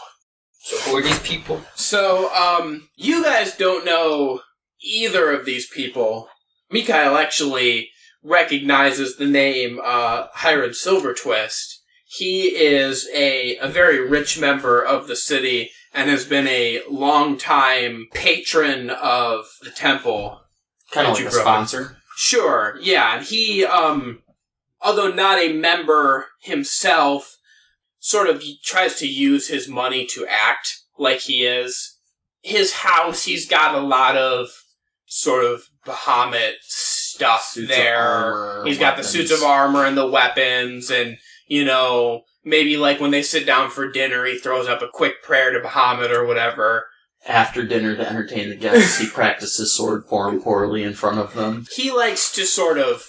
[0.69, 1.63] So who are these people?
[1.77, 4.43] So, um, you guys don't know
[4.83, 6.29] either of these people.
[6.71, 7.89] Mikhail actually
[8.23, 11.77] recognizes the name, uh, Hiram Silvertwist.
[12.05, 17.39] He is a, a very rich member of the city and has been a long
[17.39, 20.43] time patron of the temple.
[20.93, 21.67] Kind of like a grew up in.
[21.67, 21.97] sponsor.
[22.15, 23.17] Sure, yeah.
[23.17, 24.23] and He, um,
[24.83, 27.39] although not a member himself,
[27.99, 30.69] sort of tries to use his money to act
[30.99, 31.97] like he is.
[32.43, 34.49] His house, he's got a lot of
[35.07, 37.99] sort of Bahamut stuff Suits there.
[37.99, 43.01] armor, He's got the suits of armor and the weapons, and, you know, maybe like
[43.01, 46.27] when they sit down for dinner, he throws up a quick prayer to Bahamut or
[46.27, 46.87] whatever.
[47.27, 51.67] After dinner to entertain the guests, he practices sword form poorly in front of them.
[51.75, 53.09] he likes to sort of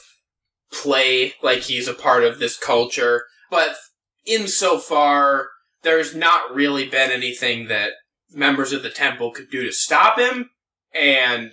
[0.71, 3.75] play like he's a part of this culture, but
[4.25, 5.47] insofar
[5.83, 7.93] there's not really been anything that
[8.31, 10.49] members of the temple could do to stop him,
[10.93, 11.51] and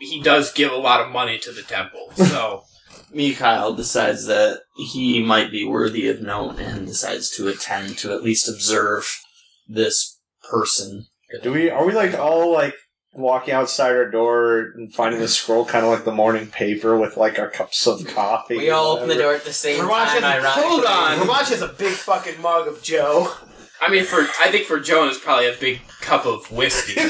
[0.00, 2.12] he does give a lot of money to the temple.
[2.16, 2.64] So
[3.12, 8.22] Mikhail decides that he might be worthy of note and decides to attend to at
[8.22, 9.20] least observe
[9.68, 11.06] this person.
[11.42, 11.70] Do we?
[11.70, 12.74] Are we like all like
[13.16, 17.16] walking outside our door and finding the scroll, kind of like the morning paper with
[17.16, 18.56] like our cups of coffee?
[18.58, 20.22] We all open the door at the same Ramash time.
[20.22, 21.20] has a- hold on.
[21.20, 23.32] Ramash has a big fucking mug of Joe.
[23.80, 27.00] I mean, for I think for Joan it's probably a big cup of whiskey.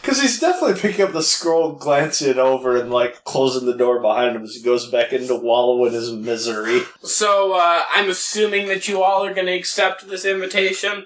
[0.00, 4.00] Because he's definitely picking up the scroll, glancing it over, and like closing the door
[4.00, 6.80] behind him as he goes back in to wallow in his misery.
[7.02, 11.04] so uh, I'm assuming that you all are going to accept this invitation.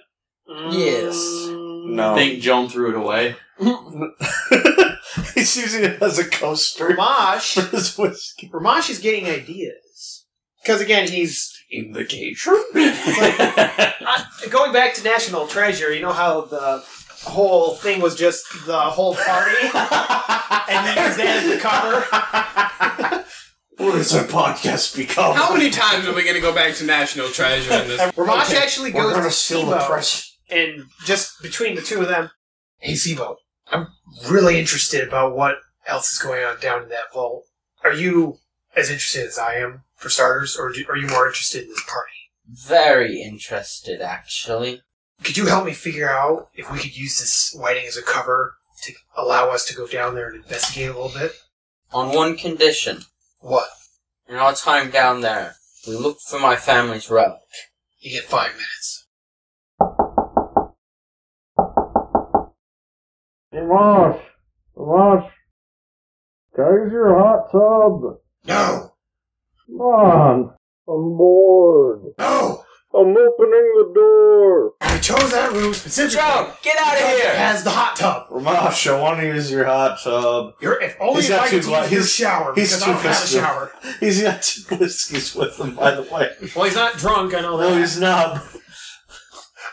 [0.71, 1.49] Yes.
[1.49, 2.13] No.
[2.13, 3.37] I think Joan threw it away.
[5.35, 8.51] he's using it as a coaster Ramash, for Ramash, his whiskey.
[8.53, 10.27] Ramash is getting ideas.
[10.63, 12.53] Because again, he's Invitation?
[12.75, 13.93] uh,
[14.51, 15.91] going back to National Treasure.
[15.91, 16.85] You know how the
[17.23, 23.25] whole thing was just the whole party, and he used that the cover.
[23.79, 25.35] What has our podcast become?
[25.35, 28.13] How many times are we going to go back to National Treasure in this?
[28.19, 30.32] Ramash Okay, actually We're goes gonna to steal the Sibo, press.
[30.53, 32.31] And just between the two of them,
[32.79, 33.37] hey Sibo,
[33.71, 33.89] I'm
[34.29, 37.45] really interested about what else is going on down in that vault.
[37.83, 38.39] Are you
[38.77, 41.85] as interested as I am, for starters, or do, are you more interested in this
[41.85, 42.13] party?
[42.49, 44.83] Very interested, actually.
[45.23, 48.57] Could you help me figure out if we could use this whiting as a cover
[48.83, 51.33] to allow us to go down there and investigate a little bit?
[51.93, 53.03] On one condition.
[53.41, 53.69] What?
[54.29, 57.41] In our time down there, we look for my family's relic.
[58.01, 59.02] You get five minutes.
[63.53, 64.21] Ramash!
[64.75, 65.31] Ramash!
[66.55, 68.19] Can I use your hot tub?
[68.47, 68.93] No!
[69.67, 70.55] Come on!
[70.89, 72.03] I'm bored.
[72.19, 72.65] No!
[72.95, 74.73] I'm opening the door.
[74.83, 76.19] I chose that room specifically.
[76.21, 77.35] Joe, get out of because It here!
[77.37, 78.27] has the hot tub.
[78.31, 80.55] Ramash, I want to use your hot tub.
[80.61, 82.87] You're, if only He's if got I could gla- use your shower he's because I
[82.93, 83.73] don't have a shower.
[83.99, 86.33] He's got two whiskeys with him, by the way.
[86.55, 87.33] Well, he's not drunk.
[87.35, 87.71] I know that.
[87.71, 88.43] No, he's not.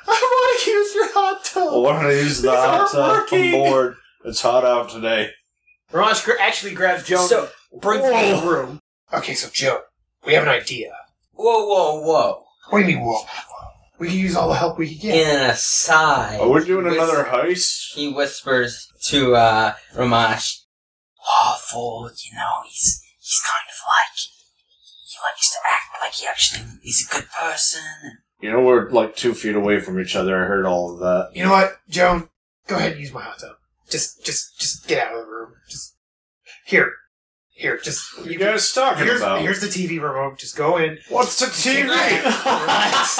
[0.13, 1.73] I want to use your hot tub.
[1.73, 2.99] I want to use the These hot aren't tub.
[3.11, 3.51] I'm working.
[3.51, 3.95] bored.
[4.25, 5.31] It's hot out today.
[5.91, 8.79] Ramash gra- actually grabs Joan So, and brings her to the room.
[9.13, 9.81] Okay, so Joe,
[10.25, 10.91] we have an idea.
[11.33, 12.43] whoa, whoa, whoa.
[12.69, 13.21] What do you mean, whoa?
[13.97, 15.15] We can use all the help we can get.
[15.29, 16.39] In an aside.
[16.39, 17.93] Are we doing Whis- another heist?
[17.95, 20.59] He whispers to uh, Ramash,
[21.27, 24.15] Lawful, you know, he's he's kind of like
[25.05, 27.81] he likes to act like he actually is a good person.
[28.41, 30.41] You know, we're like two feet away from each other.
[30.41, 31.31] I heard all of that.
[31.35, 32.29] You know what, Joan?
[32.67, 33.55] Go ahead and use my hot tub.
[33.89, 35.53] Just, just, just get out of the room.
[35.67, 35.95] Just
[36.65, 36.93] here,
[37.49, 37.77] here.
[37.83, 39.41] Just What are you guys talking Here's, about?
[39.41, 40.37] here's the TV remote.
[40.37, 40.99] Just go in.
[41.09, 41.83] What's the TV?
[42.45, 43.15] Relax.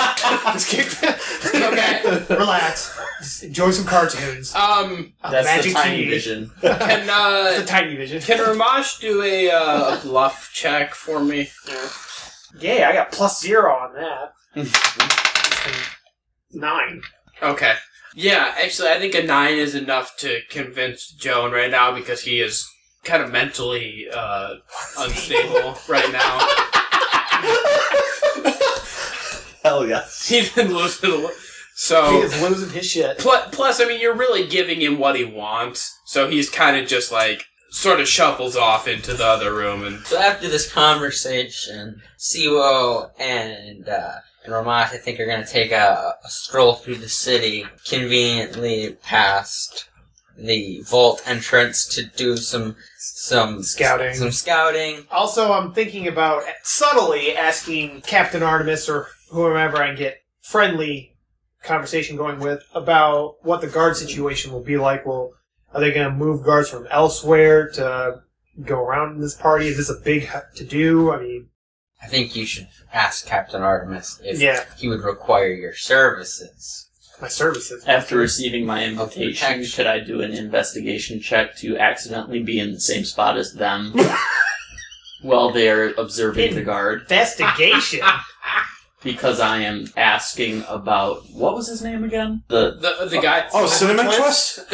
[0.54, 0.86] Just keep.
[1.56, 2.26] okay.
[2.36, 2.98] Relax.
[3.20, 4.54] Just enjoy some cartoons.
[4.56, 6.10] Um, Uh, That's Magic the tiny TV.
[6.12, 6.52] vision.
[6.62, 8.22] can It's uh, a tiny vision.
[8.22, 11.50] can Ramash do a, uh, a bluff check for me?
[11.68, 11.88] Yeah,
[12.90, 14.32] I got plus zero on that.
[16.52, 17.02] Nine.
[17.42, 17.76] Okay.
[18.16, 22.42] Yeah, actually, I think a nine is enough to convince Joan right now because he
[22.42, 22.68] is
[23.04, 24.56] kind of mentally uh,
[24.98, 26.40] unstable right now.
[29.64, 30.28] Hell yes.
[30.28, 31.12] He's been losing.
[31.12, 31.34] a lo- He
[31.76, 33.20] So is losing his shit.
[33.20, 36.88] Plus, plus, I mean, you're really giving him what he wants, so he's kind of
[36.88, 42.02] just like sort of shuffles off into the other room, and So after this conversation,
[42.18, 46.96] Sibo and uh, and Ramash, I think, are going to take a, a stroll through
[46.96, 49.90] the city, conveniently past
[50.38, 54.14] the vault entrance to do some some Scouting.
[54.14, 55.06] Some scouting.
[55.12, 61.16] Also, I'm thinking about subtly asking Captain Artemis or whoever I can get friendly
[61.64, 65.06] conversation going with about what the guard situation will be like.
[65.06, 65.34] Will
[65.74, 68.22] are they going to move guards from elsewhere to
[68.66, 69.68] go around in this party?
[69.68, 71.12] Is this a big to do?
[71.12, 71.50] I mean,
[72.02, 76.88] I think you should ask Captain Artemis if Yeah, he would require your services.
[77.22, 77.84] my services.
[77.86, 82.80] After receiving my invitation, should I do an investigation check to accidentally be in the
[82.80, 83.94] same spot as them
[85.22, 87.02] while they're observing the guard?
[87.02, 88.02] Investigation.
[89.02, 92.44] Because I am asking about what was his name again?
[92.50, 93.48] The The the guy.
[93.54, 94.60] Oh, cinnamon twist.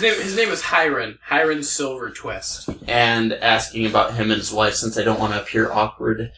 [0.00, 1.18] his name his name is Hiron.
[1.24, 2.68] Hiron Silver Twist.
[2.88, 6.32] and asking about him and his wife since I don't want to appear awkward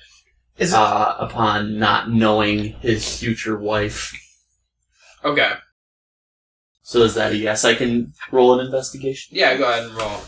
[0.59, 4.13] Is it, uh, upon not knowing his future wife.
[5.25, 5.53] Okay.
[6.83, 7.65] So is that a yes?
[7.65, 9.37] I can roll an investigation.
[9.37, 10.21] Yeah, go ahead and roll.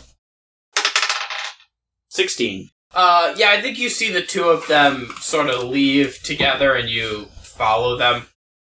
[2.07, 2.69] Sixteen.
[2.93, 6.89] Uh, yeah, I think you see the two of them sort of leave together, and
[6.89, 8.27] you follow them.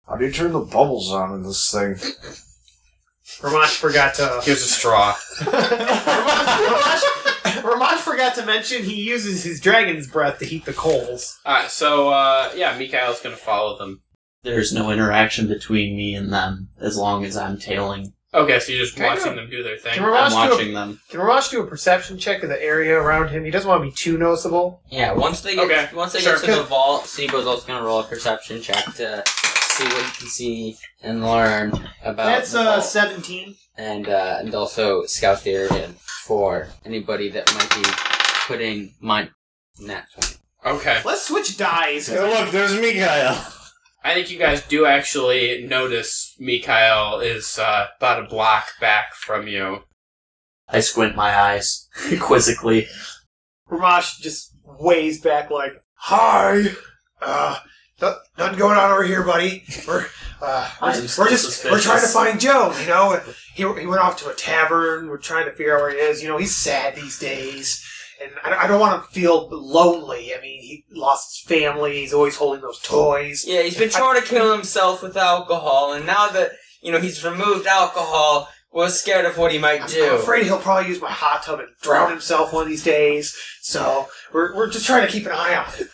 [0.08, 1.96] How do you turn the bubbles on in this thing?
[3.42, 4.42] Ramash forgot to.
[4.44, 5.16] Here's a straw.
[6.22, 7.04] Ramash,
[7.64, 11.40] Ramash forgot to mention he uses his dragon's breath to heat the coals.
[11.46, 14.02] Alright, so uh, yeah, Mikhail's gonna follow them.
[14.44, 18.14] There's no interaction between me and them as long as I'm tailing.
[18.34, 19.94] Okay, so you're just Can I watching do- them do their thing.
[19.96, 21.00] Can I'm Ramash do a, watching them.
[21.10, 23.44] can Ramash do a perception check of the area around him?
[23.44, 24.82] He doesn't want to be too noticeable.
[24.90, 26.38] Yeah, once they get Okay, once they sure.
[26.40, 29.24] get to the vault, Sibo's also gonna roll a perception check to
[29.72, 31.72] see what you can see and learn
[32.04, 32.84] about That's the uh, vault.
[32.84, 33.56] 17.
[33.78, 35.88] and uh, and also scout the area
[36.26, 37.90] for anybody that might be
[38.48, 39.32] putting mine
[39.80, 40.06] net.
[40.64, 40.76] On.
[40.76, 41.02] Okay.
[41.06, 42.08] Let's switch dies.
[42.08, 43.36] Hey, look, there's Mikhail.
[44.04, 49.48] I think you guys do actually notice Mikhail is uh, about a block back from
[49.48, 49.84] you.
[50.68, 51.88] I squint my eyes
[52.20, 52.88] quizzically.
[53.70, 56.64] Ramash just waves back like, "Hi,
[57.22, 57.71] uh, no-
[58.02, 59.64] nothing going on over here, buddy.
[59.88, 60.08] We're
[60.42, 62.74] uh, we're, just, we're just we're trying to find Joe.
[62.80, 65.08] You know, and he he went off to a tavern.
[65.08, 66.22] We're trying to figure out where he is.
[66.22, 67.86] You know, he's sad these days."
[68.22, 70.32] And I, I don't want to feel lonely.
[70.36, 71.98] I mean, he lost his family.
[71.98, 73.46] He's always holding those toys.
[73.48, 77.24] Yeah, he's been trying to kill himself with alcohol, and now that you know he's
[77.24, 80.06] removed alcohol, we're scared of what he might I'm, do.
[80.06, 83.36] I'm afraid he'll probably use my hot tub and drown himself one of these days.
[83.62, 85.90] So we're, we're just trying to keep an eye on him.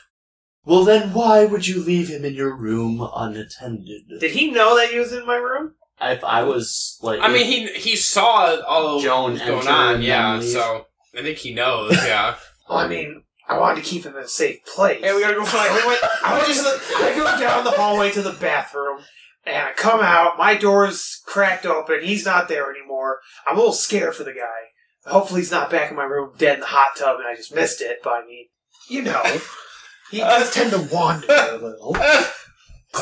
[0.68, 4.20] Well, then why would you leave him in your room unattended?
[4.20, 5.76] Did he know that he was in my room?
[6.02, 9.70] If I was like, I mean, he he saw all Joan what was going enter
[9.70, 10.32] on, yeah.
[10.34, 10.50] then leave.
[10.50, 10.86] So
[11.18, 12.36] I think he knows, yeah.
[12.70, 15.02] Well, I mean, I wanted to keep him in a safe place.
[15.02, 15.72] Hey, we gotta go find.
[15.72, 19.04] I went, I went just, I go down the hallway to the bathroom,
[19.46, 20.38] and I come out.
[20.38, 22.04] My door's cracked open.
[22.04, 23.20] He's not there anymore.
[23.48, 25.10] I'm a little scared for the guy.
[25.10, 27.56] Hopefully, he's not back in my room, dead in the hot tub, and I just
[27.56, 28.00] missed it.
[28.04, 28.48] But I mean,
[28.90, 29.24] you know,
[30.12, 31.96] he does tend to wander a little.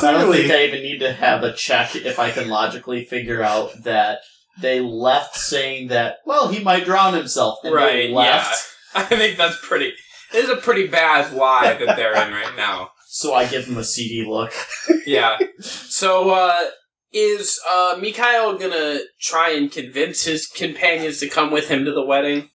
[0.02, 3.42] I don't think I even need to have a check if I can logically figure
[3.42, 4.18] out that
[4.60, 7.58] they left saying that, well, he might drown himself.
[7.64, 8.52] And right, they yeah.
[8.94, 9.92] I think that's pretty.
[10.32, 12.90] This is a pretty bad lie that they're in right now.
[13.08, 14.52] So I give him a CD look.
[15.06, 15.38] Yeah.
[15.60, 16.64] So, uh,
[17.12, 22.04] is uh, Mikhail gonna try and convince his companions to come with him to the
[22.04, 22.50] wedding?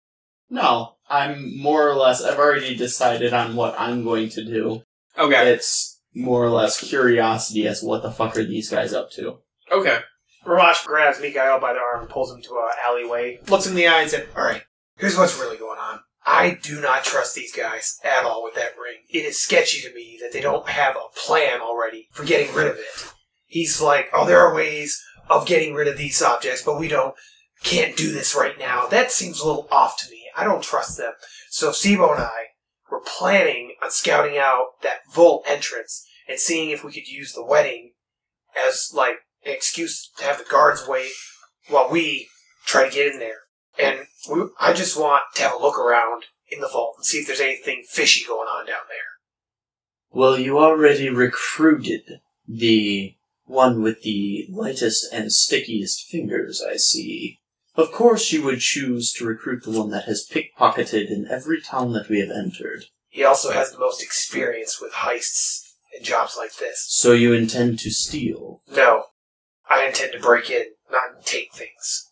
[0.50, 4.84] No, I'm more or less, I've already decided on what I'm going to do.
[5.18, 5.52] Okay.
[5.52, 9.40] It's more or less curiosity as what the fuck are these guys up to.
[9.72, 10.00] Okay.
[10.46, 13.78] Ramash grabs Mikhail by the arm and pulls him to an alleyway, looks him in
[13.78, 14.64] the eye and says, Alright,
[14.98, 16.00] here's what's really going on.
[16.26, 18.98] I do not trust these guys at all with that ring.
[19.10, 22.68] It is sketchy to me that they don't have a plan already for getting rid
[22.68, 23.14] of it.
[23.46, 27.16] He's like, oh, there are ways of getting rid of these objects, but we don't,
[27.64, 28.88] can't do this right now.
[28.88, 30.19] That seems a little off to me.
[30.40, 31.14] I don't trust them.
[31.50, 32.50] So Sibo and I
[32.90, 37.46] were planning on scouting out that vault entrance and seeing if we could use the
[37.46, 37.92] wedding
[38.68, 41.12] as like an excuse to have the guards wait
[41.68, 42.28] while we
[42.66, 43.40] try to get in there.
[43.78, 47.20] And we, I just want to have a look around in the vault and see
[47.20, 48.98] if there's anything fishy going on down there.
[50.12, 53.16] Well, you already recruited the
[53.46, 57.40] one with the lightest and stickiest fingers, I see.
[57.80, 61.94] Of course you would choose to recruit the one that has pickpocketed in every town
[61.94, 62.88] that we have entered.
[63.08, 65.62] He also has the most experience with heists
[65.96, 66.86] and jobs like this.
[66.90, 68.62] So you intend to steal?
[68.70, 69.06] No,
[69.70, 72.12] I intend to break in, not take things.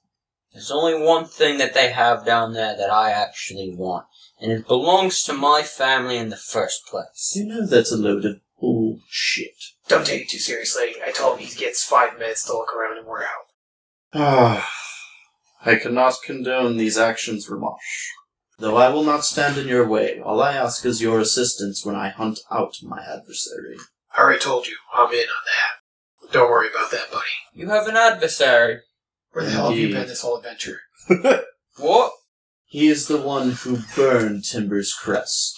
[0.54, 4.06] There's only one thing that they have down there that I actually want,
[4.40, 7.34] and it belongs to my family in the first place.
[7.36, 9.62] You know that's a load of bullshit.
[9.90, 10.96] Don't take it too seriously.
[11.06, 13.48] I told him he gets five minutes to look around and we're out.
[14.14, 14.72] Ah,
[15.66, 18.12] I cannot condone these actions, Ramash.
[18.60, 21.96] Though I will not stand in your way, all I ask is your assistance when
[21.96, 23.78] I hunt out my adversary.
[24.16, 26.32] I already told you, I'm in on that.
[26.34, 27.24] Don't worry about that, buddy.
[27.54, 28.80] You have an adversary.
[29.32, 30.00] Where the hell have you Indeed.
[30.00, 30.82] been this whole adventure?
[31.78, 32.12] What?
[32.66, 35.58] He is the one who burned Timber's crest.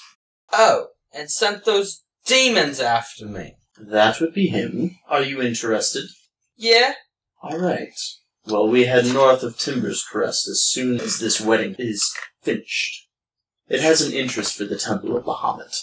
[0.52, 3.56] Oh, and sent those demons after me.
[3.80, 4.98] That would be him.
[5.08, 6.10] Are you interested?
[6.58, 6.94] Yeah?
[7.42, 7.98] Alright.
[8.46, 13.08] Well, we head north of Timbers Crest as soon as this wedding is finished.
[13.68, 15.76] It has an interest for the Temple of Bahamut.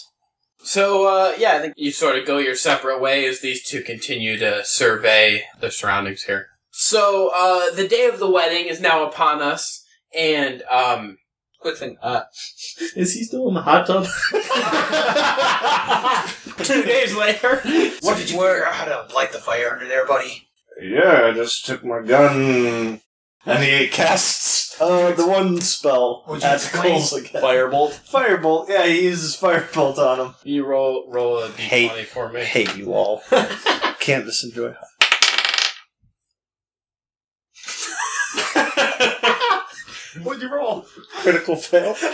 [0.61, 3.39] So, uh, yeah, I think you sort of go your separate ways.
[3.39, 6.47] These two continue to survey the surroundings here.
[6.71, 11.19] So, uh, the day of the wedding is now upon us, and, um,
[11.59, 12.21] Quick thing, uh,
[12.95, 14.05] Is he still in the hot tub?
[16.65, 17.61] two days later,
[18.01, 20.46] What did you figure out how to light the fire under there, buddy?
[20.81, 23.01] Yeah, I just took my gun
[23.45, 26.83] and he casts uh, the one spell Would you at explain?
[26.91, 27.41] Coles again.
[27.41, 28.09] Firebolt.
[28.11, 28.69] Firebolt.
[28.69, 30.35] Yeah, he uses firebolt on him.
[30.43, 32.03] you roll, roll a d20 Hey.
[32.03, 32.41] for me.
[32.41, 33.23] Hate you all.
[33.99, 34.75] Can't just enjoy.
[40.23, 40.85] What'd you roll?
[41.21, 41.95] Critical fail.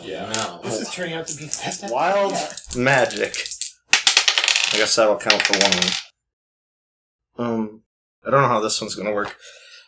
[0.00, 0.30] Yeah.
[0.32, 0.60] No.
[0.62, 2.32] This is turning out to be the best Wild
[2.76, 3.34] magic.
[4.72, 5.90] I guess that'll count for one of them.
[7.38, 7.82] Um,
[8.26, 9.36] I don't know how this one's going to work.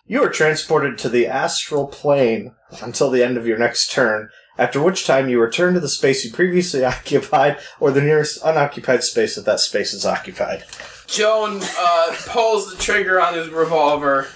[0.07, 4.83] You are transported to the astral plane until the end of your next turn, after
[4.83, 9.35] which time you return to the space you previously occupied or the nearest unoccupied space
[9.35, 10.65] that that space is occupied.
[11.07, 14.29] Joan uh, pulls the trigger on his revolver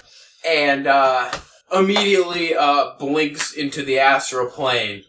[0.47, 1.31] and uh,
[1.73, 5.03] immediately uh, blinks into the astral plane.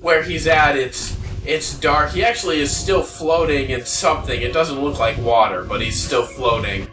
[0.00, 1.16] Where he's at, it's
[1.46, 2.10] it's dark.
[2.12, 4.40] He actually is still floating in something.
[4.40, 6.88] It doesn't look like water, but he's still floating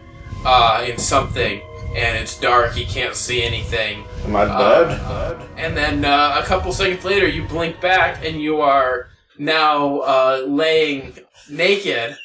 [0.46, 1.62] uh, in something,
[1.96, 2.74] and it's dark.
[2.74, 4.06] He can't see anything.
[4.26, 4.90] Am I Uh,
[5.38, 5.50] dead?
[5.58, 10.44] And then uh, a couple seconds later, you blink back, and you are now uh,
[10.48, 11.18] laying
[11.50, 12.16] naked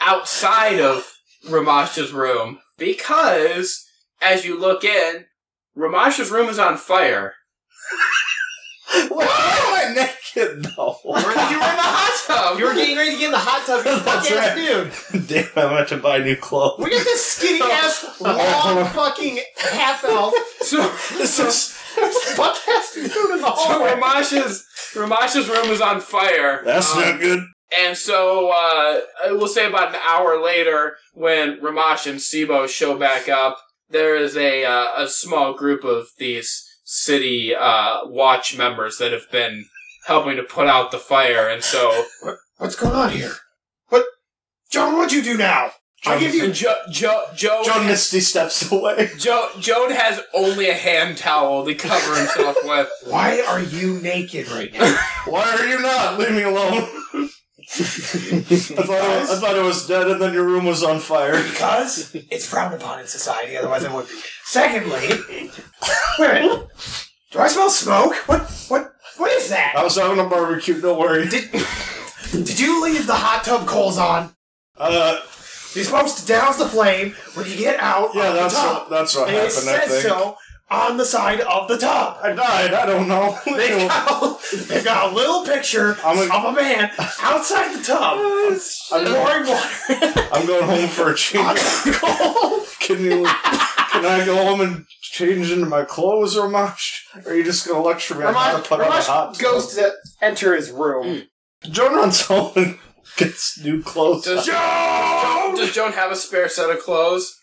[0.00, 1.18] outside of
[1.48, 3.86] Ramash's room because,
[4.22, 5.26] as you look in,
[5.76, 7.34] Ramash's room is on fire.
[9.08, 10.98] Why am I naked though?
[11.04, 12.58] You were in the hot tub.
[12.58, 14.56] You were getting ready to get in the hot tub, you That's fucking ass
[15.12, 15.22] right.
[15.22, 15.26] dude.
[15.54, 16.78] Damn, I meant to buy new clothes.
[16.78, 20.78] We got this skinny ass, long fucking half elf, so,
[21.16, 23.64] This is buck ass dude in the hallway.
[23.64, 23.94] so hallway.
[23.94, 24.66] Ramash's
[24.96, 26.62] Ramash's room is on fire.
[26.64, 27.44] that's Um, not good.
[27.76, 33.28] And so, uh, we'll say about an hour later, when Ramash and Sibo show back
[33.28, 33.58] up,
[33.90, 39.30] there is a, uh, a small group of these city, uh, watch members that have
[39.32, 39.66] been
[40.06, 41.48] helping to put out the fire.
[41.48, 42.04] And so,
[42.58, 43.32] What's going on here?
[43.88, 44.04] What?
[44.70, 45.70] John, what'd you do now?
[46.06, 46.44] I give you.
[46.44, 49.10] and jo- jo- Joe, John Misty steps away.
[49.18, 52.90] Joe, Joan has only a hand towel to cover himself with.
[53.06, 54.94] Why are you naked right now?
[55.26, 56.18] Why are you not?
[56.18, 56.88] Leave me alone.
[57.76, 61.32] I thought I, I thought it was dead, and then your room was on fire.
[61.42, 64.14] Because it's frowned upon in society, otherwise I would be.
[64.44, 65.08] Secondly,
[66.18, 66.68] wait a minute.
[67.32, 68.14] Do I smell smoke?
[68.28, 68.42] What?
[68.68, 68.92] What?
[69.16, 69.74] What is that?
[69.76, 70.80] I was having a barbecue.
[70.80, 71.28] Don't worry.
[71.28, 71.50] Did,
[72.32, 74.34] did you leave the hot tub coals on?
[74.76, 75.20] Uh,
[75.74, 79.28] You're supposed to douse the flame when you get out yeah, that's what that's what
[79.28, 79.68] and it happened.
[79.70, 80.02] I says think.
[80.02, 80.36] so
[80.74, 82.18] on the side of the tub.
[82.22, 82.72] I died.
[82.74, 83.38] I don't know.
[83.46, 86.90] They've got, they've got a little picture I'm a- of a man
[87.22, 88.18] outside the tub
[88.92, 91.58] I'm, pouring water I'm going home for a change.
[91.84, 92.60] the coal.
[92.80, 93.24] Can you?
[93.24, 97.06] Can I go home and change into my clothes, Ramash?
[97.24, 99.06] Or are you just gonna lecture me on how to Ramash, put on a Ramash
[99.06, 99.38] hot?
[99.38, 101.20] goes to enter his room.
[101.62, 101.70] Hmm.
[101.70, 102.78] Joan runs home and
[103.16, 104.24] gets new clothes.
[104.24, 107.34] Does Joan, does Joan have a spare set of clothes?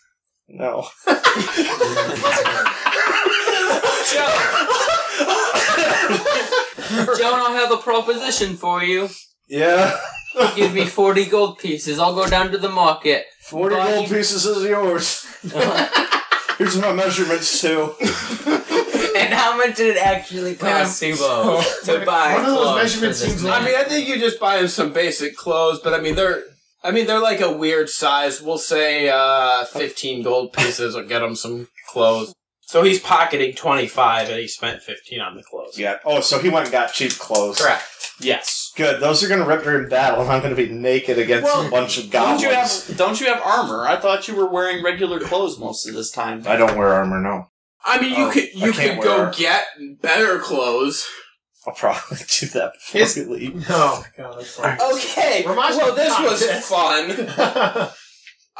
[0.48, 0.86] no.
[7.18, 9.08] Joan, I have a proposition for you.
[9.48, 9.98] Yeah.
[10.56, 11.98] Give me 40 gold pieces.
[11.98, 13.24] I'll go down to the market.
[13.42, 15.26] Forty Buy- gold pieces is yours.
[16.58, 17.94] Here's my measurements too.
[18.00, 23.20] And how much did it actually cost Sibo to buy One of those clothes measurements
[23.20, 23.62] for this seems man?
[23.62, 26.44] I mean, I think you just buy him some basic clothes, but I mean, they're.
[26.84, 28.42] I mean, they're like a weird size.
[28.42, 32.34] We'll say uh, 15 gold pieces will get him some clothes.
[32.72, 35.78] So he's pocketing 25 and he spent 15 on the clothes.
[35.78, 35.98] Yeah.
[36.06, 37.60] Oh, so he went and got cheap clothes.
[37.60, 37.84] Correct.
[38.18, 38.72] Yes.
[38.74, 38.98] Good.
[38.98, 41.70] Those are gonna rip her in battle, and I'm gonna be naked against Well, a
[41.70, 42.42] bunch of Don't goblins.
[42.42, 43.84] you have Don't you have armor?
[43.86, 46.44] I thought you were wearing regular clothes most of this time.
[46.46, 47.20] I don't wear armor.
[47.20, 47.48] No.
[47.84, 49.66] I mean, you Oh, could you can't could go wear- get
[50.00, 51.06] better clothes.
[51.66, 53.66] I'll probably do that before His- we leave.
[53.68, 54.80] Oh my god.
[54.94, 55.44] Okay.
[55.46, 56.66] Remind well, me this was this.
[56.68, 57.88] fun.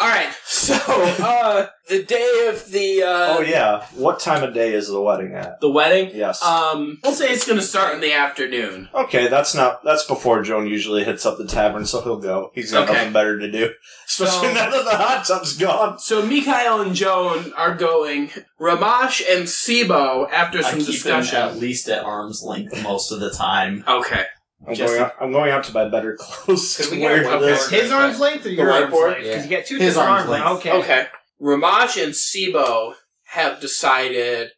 [0.01, 0.33] All right.
[0.45, 3.85] So, uh, the day of the uh, Oh yeah.
[3.95, 5.61] What time of day is the wedding at?
[5.61, 6.11] the wedding.
[6.15, 6.43] Yes.
[6.43, 8.89] Um, we'll say it's going to start in the afternoon.
[8.95, 9.85] okay, that's not.
[9.85, 12.51] That's before Joan usually hits up the tavern, so he'll go.
[12.55, 12.95] He's got Okay.
[12.95, 13.71] nothing better to do,
[14.07, 15.99] especially So- now that the hot tub's gone.
[15.99, 18.31] So Mikhail and Joan are going.
[18.59, 21.37] Ramash and Sibo, after I some keep him discussion.
[21.39, 23.85] at least at arm's length most of the time.
[23.87, 24.25] Okay.
[24.67, 25.03] I'm Just- going.
[25.05, 26.77] Out, I'm going out to buy better clothes.
[26.77, 27.41] Could we to get wear a to whiteboard?
[27.41, 27.71] this.
[27.71, 29.07] His arm's length or your arm's whiteboard?
[29.13, 29.19] length?
[29.23, 29.43] Because Yeah.
[29.43, 30.45] you get two His different arm's arms length.
[30.65, 30.67] length.
[30.67, 30.79] Okay.
[31.03, 31.07] Okay.
[31.41, 32.95] Ramash and Sibo
[33.31, 34.51] have decided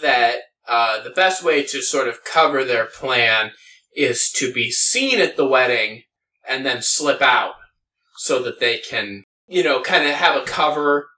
[0.00, 0.36] that
[0.68, 3.50] uh, the best way to sort of cover their plan
[3.94, 6.04] is to be seen at the wedding
[6.48, 7.54] and then slip out
[8.16, 11.08] so that they can, you know, kind of have a cover.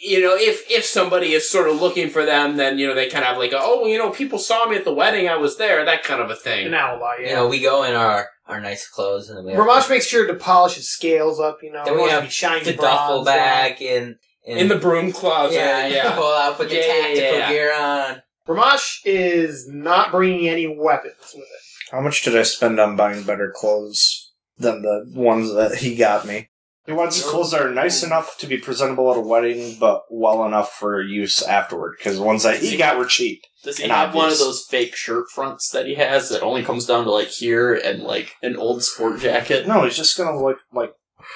[0.00, 3.08] You know, if if somebody is sort of looking for them, then you know they
[3.08, 5.36] kind of have like, a, oh, you know, people saw me at the wedding, I
[5.36, 6.66] was there, that kind of a thing.
[6.68, 7.34] An alibi, You yeah.
[7.36, 10.26] know, we go in our, our nice clothes and then we have Ramash makes sure
[10.26, 11.84] to polish his scales up, you know.
[11.84, 14.76] Then we wants to have be shiny the duffel bronze, bag and, and In the
[14.78, 16.14] broom closet, yeah, yeah.
[16.14, 17.48] pull out, put the Yeah, yeah, tactical yeah.
[17.50, 18.22] gear on.
[18.46, 21.90] Ramash is not bringing any weapons with it.
[21.90, 26.24] How much did I spend on buying better clothes than the ones that he got
[26.26, 26.48] me?
[26.88, 30.04] He wants his clothes that are nice enough to be presentable at a wedding, but
[30.08, 31.96] well enough for use afterward.
[31.98, 33.42] Because the ones that he got were cheap.
[33.62, 34.38] Does he And have one of obvious.
[34.40, 38.02] those fake shirt fronts that he has that only comes down to like here and
[38.02, 39.68] like an old sport jacket?
[39.68, 40.94] No, he's just gonna look like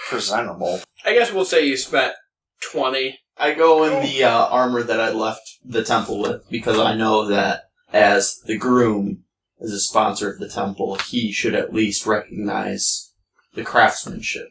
[0.08, 0.80] presentable.
[1.04, 2.14] I guess we'll say you spent
[2.62, 3.18] twenty.
[3.36, 7.26] I go in the uh, armor that I left the temple with because I know
[7.26, 9.24] that as the groom,
[9.60, 13.12] as a sponsor of the temple, he should at least recognize
[13.54, 14.48] the craftsmanship.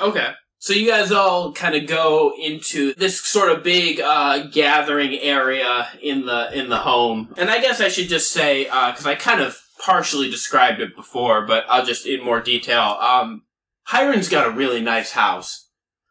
[0.00, 0.32] Okay.
[0.58, 5.88] So you guys all kind of go into this sort of big uh, gathering area
[6.02, 9.40] in the in the home, and I guess I should just say because I kind
[9.40, 12.98] of partially described it before, but I'll just in more detail.
[13.00, 13.42] Um,
[13.84, 15.68] Hiron's got a really nice house.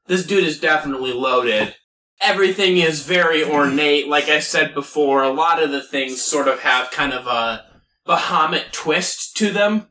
[0.07, 1.76] This dude is definitely loaded.
[2.21, 4.07] Everything is very ornate.
[4.07, 7.65] Like I said before, a lot of the things sort of have kind of a
[8.07, 9.88] Bahamut twist to them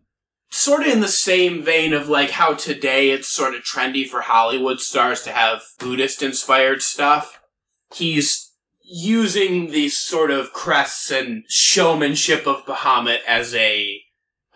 [0.55, 4.21] sort of in the same vein of like how today it's sort of trendy for
[4.21, 7.41] Hollywood stars to have Buddhist inspired stuff.
[7.93, 14.03] He's using these sort of crests and showmanship of Bahamut as a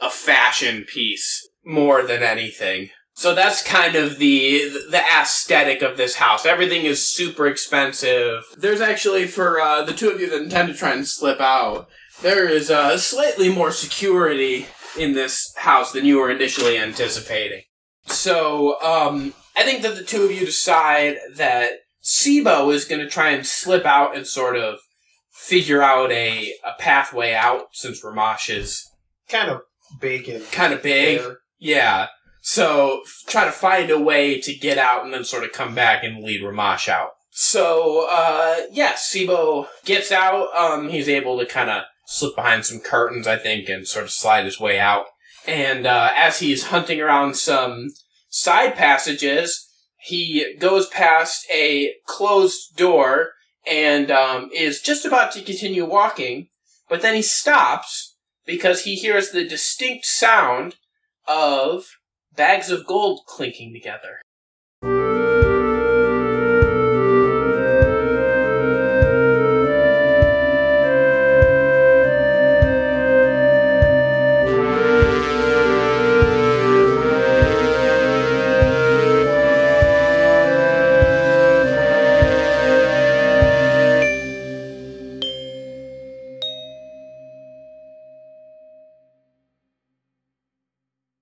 [0.01, 2.91] a fashion piece more than anything.
[3.15, 6.47] So that's kind of the the aesthetic of this house.
[6.47, 8.45] Everything is super expensive.
[8.57, 11.89] There's actually for uh, the two of you that intend to try and slip out,
[12.23, 14.69] there is uh, slightly more security
[14.99, 17.63] in this house than you were initially anticipating.
[18.07, 21.73] So, um, I think that the two of you decide that
[22.03, 24.79] Sibo is going to try and slip out and sort of
[25.31, 28.85] figure out a, a pathway out since Ramash is
[29.29, 29.61] Kind of
[30.01, 31.21] big and kind of big.
[31.21, 31.39] fair.
[31.59, 32.07] Yeah.
[32.41, 35.75] So f- try to find a way to get out and then sort of come
[35.75, 37.11] back and lead Ramash out.
[37.31, 40.49] So, uh, yeah, Sibo gets out.
[40.57, 44.11] Um, he's able to kind of slip behind some curtains, I think, and sort of
[44.11, 45.05] slide his way out.
[45.47, 47.91] And, uh, as he's hunting around some
[48.31, 53.33] side passages, he goes past a closed door
[53.67, 56.49] and, um, is just about to continue walking,
[56.89, 60.77] but then he stops because he hears the distinct sound
[61.27, 61.85] of
[62.35, 64.23] bags of gold clinking together.